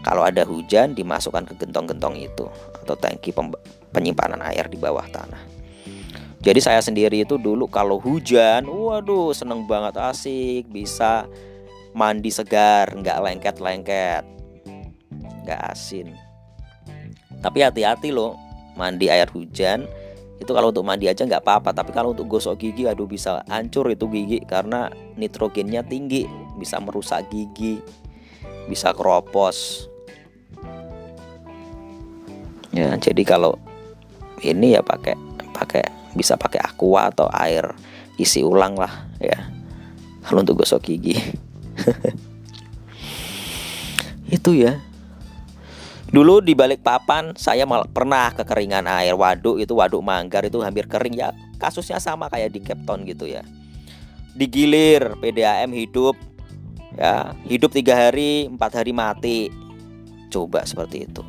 kalau 0.06 0.22
ada 0.22 0.46
hujan 0.46 0.94
dimasukkan 0.94 1.50
ke 1.50 1.54
gentong-gentong 1.66 2.16
itu 2.22 2.46
atau 2.86 2.94
tangki 2.94 3.34
penyimpanan 3.90 4.46
air 4.46 4.70
di 4.70 4.78
bawah 4.78 5.06
tanah. 5.10 5.49
Jadi 6.40 6.60
saya 6.64 6.80
sendiri 6.80 7.28
itu 7.28 7.36
dulu 7.36 7.68
kalau 7.68 8.00
hujan, 8.00 8.64
waduh 8.64 9.36
seneng 9.36 9.68
banget 9.68 10.00
asik 10.00 10.72
bisa 10.72 11.28
mandi 11.92 12.32
segar, 12.32 12.96
nggak 12.96 13.20
lengket-lengket, 13.20 14.24
nggak 15.44 15.62
asin. 15.76 16.16
Tapi 17.44 17.60
hati-hati 17.64 18.16
loh, 18.16 18.40
mandi 18.80 19.12
air 19.12 19.28
hujan 19.32 19.84
itu 20.40 20.56
kalau 20.56 20.72
untuk 20.72 20.88
mandi 20.88 21.12
aja 21.12 21.28
nggak 21.28 21.44
apa-apa, 21.44 21.76
tapi 21.76 21.92
kalau 21.92 22.16
untuk 22.16 22.32
gosok 22.32 22.64
gigi, 22.64 22.88
aduh 22.88 23.04
bisa 23.04 23.44
hancur 23.52 23.92
itu 23.92 24.08
gigi 24.08 24.40
karena 24.48 24.88
nitrogennya 25.20 25.84
tinggi, 25.84 26.24
bisa 26.56 26.80
merusak 26.80 27.28
gigi 27.28 27.84
bisa 28.70 28.94
keropos. 28.94 29.90
Ya 32.70 32.94
jadi 33.02 33.26
kalau 33.26 33.58
ini 34.46 34.78
ya 34.78 34.86
pakai 34.86 35.18
pakai 35.58 35.84
bisa 36.18 36.40
pakai 36.40 36.62
aqua 36.62 37.14
atau 37.14 37.30
air 37.30 37.70
isi 38.20 38.44
ulang 38.44 38.76
lah 38.76 39.08
ya. 39.22 39.38
Kalau 40.26 40.44
untuk 40.44 40.62
gosok 40.62 40.84
gigi. 40.84 41.16
Itu 44.36 44.54
ya. 44.54 44.78
Dulu 46.10 46.42
di 46.42 46.58
balik 46.58 46.82
papan 46.82 47.38
saya 47.38 47.70
mal 47.70 47.86
pernah 47.86 48.34
kekeringan 48.34 48.90
air 48.90 49.14
waduk 49.14 49.62
itu 49.62 49.78
waduk 49.78 50.02
manggar 50.02 50.42
itu 50.42 50.58
hampir 50.62 50.90
kering 50.90 51.14
ya. 51.14 51.30
Kasusnya 51.62 52.02
sama 52.02 52.34
kayak 52.34 52.50
di 52.50 52.66
Capton 52.66 53.06
gitu 53.06 53.30
ya. 53.30 53.46
Digilir 54.34 55.14
PDAM 55.22 55.70
hidup 55.70 56.18
ya. 56.98 57.38
Hidup 57.46 57.70
tiga 57.70 57.94
hari 57.94 58.50
empat 58.50 58.82
hari 58.82 58.90
mati. 58.90 59.54
Coba 60.34 60.66
seperti 60.66 61.06
itu. 61.06 61.22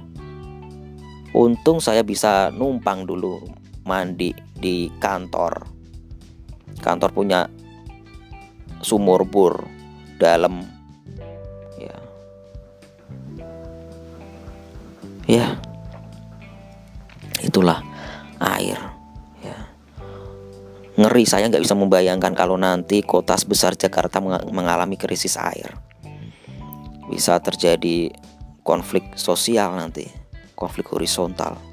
Untung 1.36 1.84
saya 1.84 2.00
bisa 2.00 2.48
numpang 2.48 3.04
dulu 3.04 3.44
mandi 3.84 4.32
di 4.60 4.92
kantor. 5.00 5.64
Kantor 6.84 7.10
punya 7.10 7.40
sumur 8.84 9.24
bor 9.24 9.64
dalam. 10.20 10.62
Ya. 11.80 11.96
Ya. 15.26 15.48
Itulah 17.40 17.80
air. 18.38 18.90
Ngeri 21.00 21.24
saya 21.24 21.48
nggak 21.48 21.64
bisa 21.64 21.72
membayangkan 21.72 22.36
kalau 22.36 22.60
nanti 22.60 23.00
kota 23.00 23.32
sebesar 23.32 23.72
Jakarta 23.72 24.20
mengalami 24.52 25.00
krisis 25.00 25.40
air. 25.40 25.72
Bisa 27.08 27.40
terjadi 27.40 28.12
konflik 28.60 29.16
sosial 29.16 29.80
nanti, 29.80 30.04
konflik 30.52 30.92
horizontal. 30.92 31.69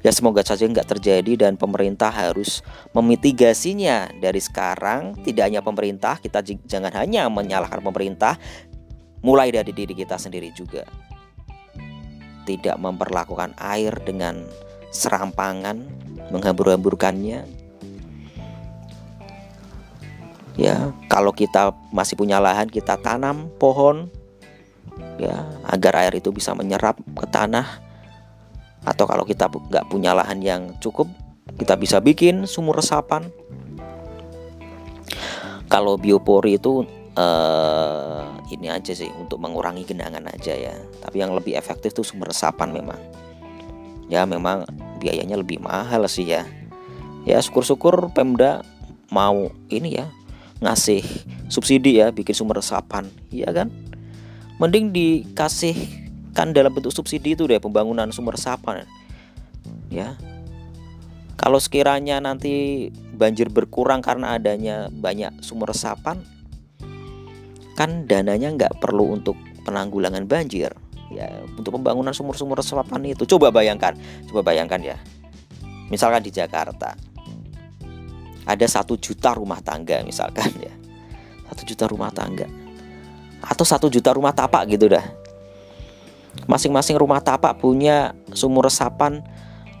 Ya 0.00 0.10
semoga 0.12 0.40
saja 0.40 0.64
nggak 0.64 0.96
terjadi 0.96 1.48
dan 1.48 1.60
pemerintah 1.60 2.08
harus 2.08 2.64
memitigasinya 2.96 4.08
dari 4.20 4.40
sekarang. 4.40 5.16
Tidak 5.20 5.42
hanya 5.42 5.60
pemerintah, 5.60 6.16
kita 6.20 6.40
jangan 6.44 6.92
hanya 6.96 7.28
menyalahkan 7.28 7.84
pemerintah, 7.84 8.40
mulai 9.20 9.52
dari 9.52 9.72
diri 9.72 9.92
kita 9.92 10.16
sendiri 10.16 10.52
juga. 10.56 10.84
Tidak 12.46 12.78
memperlakukan 12.78 13.58
air 13.58 13.92
dengan 14.06 14.46
serampangan, 14.94 15.82
menghambur-hamburkannya, 16.30 17.44
ya 20.56 20.90
kalau 21.06 21.30
kita 21.36 21.76
masih 21.92 22.16
punya 22.16 22.40
lahan 22.40 22.66
kita 22.66 22.96
tanam 22.96 23.52
pohon 23.60 24.08
ya 25.20 25.44
agar 25.68 26.08
air 26.08 26.16
itu 26.16 26.32
bisa 26.32 26.56
menyerap 26.56 26.96
ke 26.96 27.28
tanah 27.28 27.85
atau 28.86 29.04
kalau 29.04 29.26
kita 29.26 29.50
nggak 29.50 29.90
punya 29.90 30.14
lahan 30.14 30.38
yang 30.38 30.70
cukup 30.78 31.10
kita 31.58 31.74
bisa 31.74 31.98
bikin 31.98 32.46
sumur 32.46 32.78
resapan. 32.78 33.26
Kalau 35.66 35.98
biopori 35.98 36.58
itu 36.58 36.86
uh, 37.18 38.26
ini 38.54 38.70
aja 38.70 38.94
sih 38.94 39.10
untuk 39.18 39.42
mengurangi 39.42 39.82
genangan 39.82 40.30
aja 40.30 40.54
ya. 40.54 40.74
Tapi 41.02 41.18
yang 41.18 41.34
lebih 41.34 41.58
efektif 41.58 41.90
tuh 41.90 42.06
sumur 42.06 42.30
resapan 42.30 42.70
memang. 42.70 42.98
Ya 44.06 44.22
memang 44.22 44.62
biayanya 45.02 45.34
lebih 45.34 45.58
mahal 45.58 46.06
sih 46.06 46.30
ya. 46.30 46.46
Ya 47.26 47.42
syukur-syukur 47.42 48.14
Pemda 48.14 48.62
mau 49.10 49.50
ini 49.66 49.98
ya 49.98 50.06
ngasih 50.62 51.02
subsidi 51.50 51.98
ya 51.98 52.14
bikin 52.14 52.34
sumber 52.34 52.62
resapan. 52.62 53.10
Iya 53.34 53.50
kan? 53.50 53.68
Mending 54.62 54.94
dikasihkan 56.36 56.52
dalam 56.52 56.68
bentuk 56.68 56.92
subsidi 56.92 57.32
itu 57.32 57.48
deh 57.48 57.56
pembangunan 57.56 58.12
sumber 58.12 58.36
resapan. 58.36 58.84
Ya. 59.88 60.20
Kalau 61.40 61.56
sekiranya 61.56 62.20
nanti 62.20 62.88
banjir 63.16 63.48
berkurang 63.48 64.04
karena 64.04 64.36
adanya 64.36 64.92
banyak 64.92 65.40
sumber 65.40 65.72
resapan 65.72 66.20
kan 67.76 68.08
dananya 68.08 68.52
nggak 68.52 68.80
perlu 68.80 69.16
untuk 69.16 69.36
penanggulangan 69.64 70.28
banjir. 70.28 70.76
Ya 71.08 71.28
untuk 71.56 71.80
pembangunan 71.80 72.12
sumur-sumur 72.12 72.60
resapan 72.60 73.00
itu. 73.08 73.24
Coba 73.24 73.48
bayangkan 73.48 73.96
coba 74.28 74.44
bayangkan 74.44 74.80
ya. 74.84 74.96
Misalkan 75.88 76.20
di 76.20 76.28
Jakarta 76.34 76.92
ada 78.44 78.66
satu 78.68 79.00
juta 79.00 79.32
rumah 79.32 79.64
tangga 79.64 80.04
misalkan 80.04 80.52
ya. 80.60 80.72
Satu 81.48 81.62
juta 81.64 81.84
rumah 81.88 82.12
tangga. 82.12 82.44
Atau 83.40 83.64
satu 83.64 83.86
juta 83.88 84.10
rumah 84.12 84.34
tapak 84.34 84.66
gitu 84.72 84.90
dah 84.90 85.25
masing-masing 86.44 87.00
rumah 87.00 87.24
tapak 87.24 87.56
punya 87.56 88.12
sumur 88.36 88.68
resapan 88.68 89.24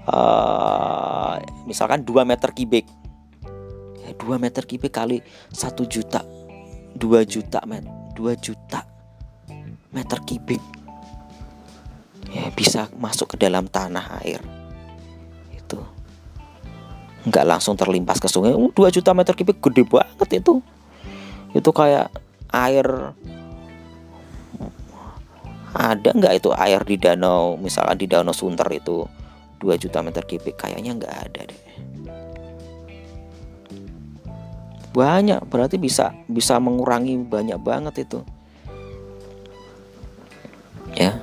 uh, 0.08 1.36
misalkan 1.68 2.00
2 2.02 2.24
meter 2.24 2.50
kubik. 2.56 2.88
Ya, 4.00 4.10
2 4.16 4.40
meter 4.40 4.64
kubik 4.64 4.96
kali 4.96 5.20
satu 5.52 5.84
juta 5.84 6.24
2 6.96 7.28
juta 7.28 7.60
met 7.68 7.84
2 8.16 8.32
juta 8.40 8.80
meter 9.92 10.18
kubik. 10.24 10.62
Ya 12.32 12.48
bisa 12.56 12.88
masuk 12.96 13.36
ke 13.36 13.36
dalam 13.36 13.68
tanah 13.68 14.24
air. 14.24 14.40
Itu. 15.52 15.78
Nggak 17.28 17.44
langsung 17.46 17.76
terlimpas 17.76 18.18
ke 18.18 18.26
sungai. 18.26 18.56
Uh, 18.56 18.72
2 18.72 18.96
juta 18.96 19.12
meter 19.12 19.36
kubik 19.36 19.60
gede 19.60 19.84
banget 19.84 20.40
itu. 20.40 20.64
Itu 21.52 21.70
kayak 21.70 22.10
air 22.50 23.12
ada 25.76 26.10
nggak 26.16 26.40
itu 26.40 26.50
air 26.56 26.80
di 26.82 26.96
danau? 26.96 27.60
Misalkan 27.60 28.00
di 28.00 28.08
danau 28.08 28.32
Sunter 28.32 28.66
itu 28.72 29.04
2 29.60 29.76
juta 29.76 30.00
meter 30.00 30.24
kubik 30.24 30.56
kayaknya 30.56 30.96
nggak 30.96 31.14
ada 31.28 31.40
deh. 31.48 31.62
Banyak 34.96 35.44
berarti 35.52 35.76
bisa 35.76 36.16
bisa 36.24 36.56
mengurangi 36.56 37.20
banyak 37.20 37.60
banget 37.60 38.08
itu. 38.08 38.24
Ya. 40.96 41.20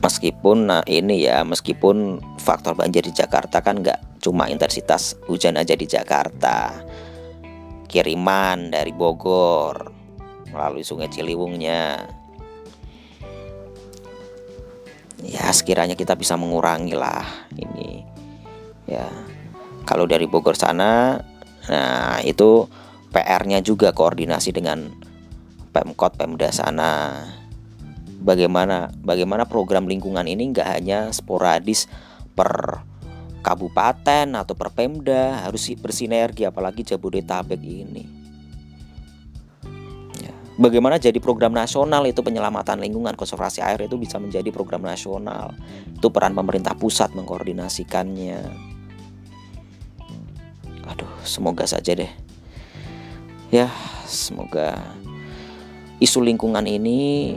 Meskipun 0.00 0.70
nah 0.70 0.82
ini 0.86 1.26
ya 1.26 1.42
meskipun 1.42 2.22
faktor 2.40 2.72
banjir 2.78 3.04
di 3.04 3.12
Jakarta 3.12 3.60
kan 3.60 3.82
nggak 3.82 4.22
cuma 4.22 4.46
intensitas 4.48 5.18
hujan 5.26 5.58
aja 5.58 5.74
di 5.74 5.84
Jakarta. 5.84 6.72
Kiriman 7.90 8.70
dari 8.70 8.94
Bogor 8.94 9.90
melalui 10.54 10.86
Sungai 10.86 11.10
Ciliwungnya 11.10 12.06
ya 15.24 15.50
sekiranya 15.52 15.96
kita 15.96 16.16
bisa 16.16 16.36
mengurangi 16.36 16.94
lah 16.96 17.24
ini. 17.56 18.04
Ya 18.88 19.06
kalau 19.84 20.04
dari 20.04 20.26
Bogor 20.28 20.56
sana 20.56 21.20
nah 21.68 22.18
itu 22.24 22.66
PR-nya 23.10 23.60
juga 23.60 23.90
koordinasi 23.90 24.54
dengan 24.54 24.90
Pemkot 25.70 26.18
Pemda 26.18 26.50
sana. 26.50 27.24
Bagaimana 28.20 28.92
bagaimana 29.00 29.48
program 29.48 29.88
lingkungan 29.88 30.28
ini 30.28 30.52
nggak 30.52 30.68
hanya 30.68 31.08
sporadis 31.10 31.88
per 32.36 32.84
kabupaten 33.40 34.36
atau 34.36 34.52
per 34.52 34.68
Pemda 34.76 35.48
harus 35.48 35.72
bersinergi 35.80 36.44
apalagi 36.44 36.84
Jabodetabek 36.84 37.56
ini 37.64 38.19
bagaimana 40.60 41.00
jadi 41.00 41.16
program 41.16 41.56
nasional 41.56 42.04
itu 42.04 42.20
penyelamatan 42.20 42.84
lingkungan 42.84 43.16
konservasi 43.16 43.64
air 43.64 43.88
itu 43.88 43.96
bisa 43.96 44.20
menjadi 44.20 44.52
program 44.52 44.84
nasional. 44.84 45.56
Itu 45.88 46.12
peran 46.12 46.36
pemerintah 46.36 46.76
pusat 46.76 47.16
mengkoordinasikannya. 47.16 48.40
Aduh 50.84 51.12
semoga 51.24 51.64
saja 51.64 51.96
deh. 51.96 52.12
Ya 53.48 53.72
semoga 54.04 54.76
isu 55.98 56.20
lingkungan 56.20 56.68
ini 56.68 57.34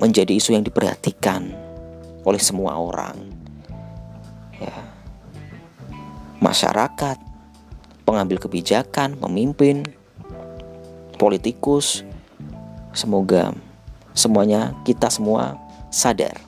menjadi 0.00 0.32
isu 0.32 0.56
yang 0.56 0.64
diperhatikan 0.64 1.52
oleh 2.24 2.40
semua 2.40 2.80
orang. 2.80 3.20
Ya. 4.56 4.74
Masyarakat 6.40 7.20
pengambil 8.08 8.40
kebijakan 8.40 9.16
pemimpin 9.16 9.84
politikus 11.16 12.04
Semoga 12.94 13.50
semuanya 14.14 14.70
kita 14.86 15.10
semua 15.10 15.58
sadar 15.90 16.38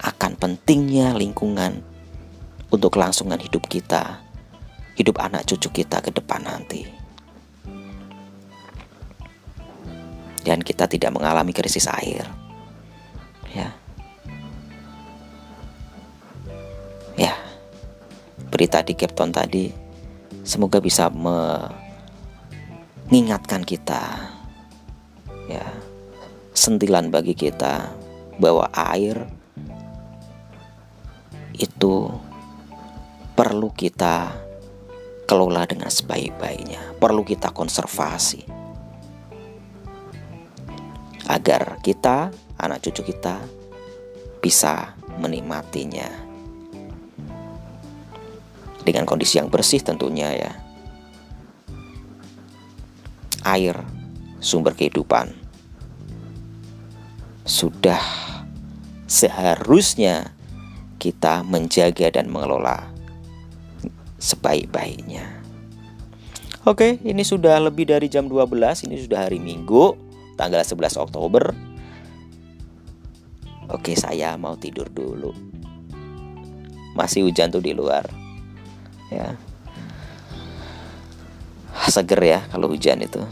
akan 0.00 0.32
pentingnya 0.40 1.12
lingkungan 1.12 1.84
untuk 2.72 2.96
kelangsungan 2.96 3.36
hidup 3.36 3.68
kita, 3.68 4.24
hidup 4.96 5.20
anak 5.20 5.44
cucu 5.44 5.84
kita 5.84 6.00
ke 6.00 6.08
depan 6.08 6.40
nanti. 6.40 6.88
Dan 10.40 10.64
kita 10.64 10.88
tidak 10.88 11.12
mengalami 11.12 11.52
krisis 11.52 11.84
air. 11.84 12.24
Ya. 13.52 13.76
Ya. 17.20 17.36
Berita 18.48 18.80
di 18.80 18.96
Capton 18.96 19.28
tadi 19.28 19.68
semoga 20.48 20.80
bisa 20.80 21.12
mengingatkan 21.12 23.68
kita 23.68 24.27
ya 25.48 25.64
sentilan 26.52 27.08
bagi 27.08 27.32
kita 27.32 27.88
bahwa 28.38 28.70
air 28.74 29.26
itu 31.58 32.12
perlu 33.34 33.70
kita 33.74 34.30
kelola 35.28 35.68
dengan 35.68 35.92
sebaik-baiknya, 35.92 36.98
perlu 36.98 37.22
kita 37.22 37.52
konservasi 37.52 38.42
agar 41.28 41.76
kita, 41.84 42.32
anak 42.56 42.80
cucu 42.88 43.12
kita 43.12 43.36
bisa 44.40 44.96
menikmatinya 45.20 46.08
dengan 48.86 49.04
kondisi 49.04 49.36
yang 49.36 49.52
bersih 49.52 49.84
tentunya 49.84 50.32
ya. 50.32 50.52
Air 53.44 53.97
sumber 54.38 54.74
kehidupan. 54.74 55.34
Sudah 57.48 58.02
seharusnya 59.08 60.34
kita 60.98 61.46
menjaga 61.46 62.10
dan 62.12 62.28
mengelola 62.28 62.90
sebaik-baiknya. 64.18 65.38
Oke, 66.66 67.00
ini 67.00 67.24
sudah 67.24 67.56
lebih 67.62 67.88
dari 67.88 68.12
jam 68.12 68.28
12, 68.28 68.84
ini 68.84 69.00
sudah 69.00 69.24
hari 69.24 69.40
Minggu, 69.40 69.96
tanggal 70.36 70.60
11 70.60 71.00
Oktober. 71.00 71.54
Oke, 73.72 73.96
saya 73.96 74.36
mau 74.36 74.58
tidur 74.58 74.90
dulu. 74.92 75.32
Masih 76.92 77.24
hujan 77.24 77.48
tuh 77.48 77.62
di 77.64 77.72
luar. 77.72 78.04
Ya. 79.08 79.38
Seger 81.88 82.20
ya 82.20 82.40
kalau 82.52 82.68
hujan 82.68 83.00
itu. 83.00 83.22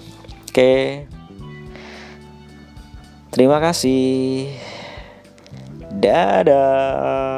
Oke. 0.57 1.05
Terima 3.29 3.61
kasih. 3.61 4.57
Dadah. 6.01 7.36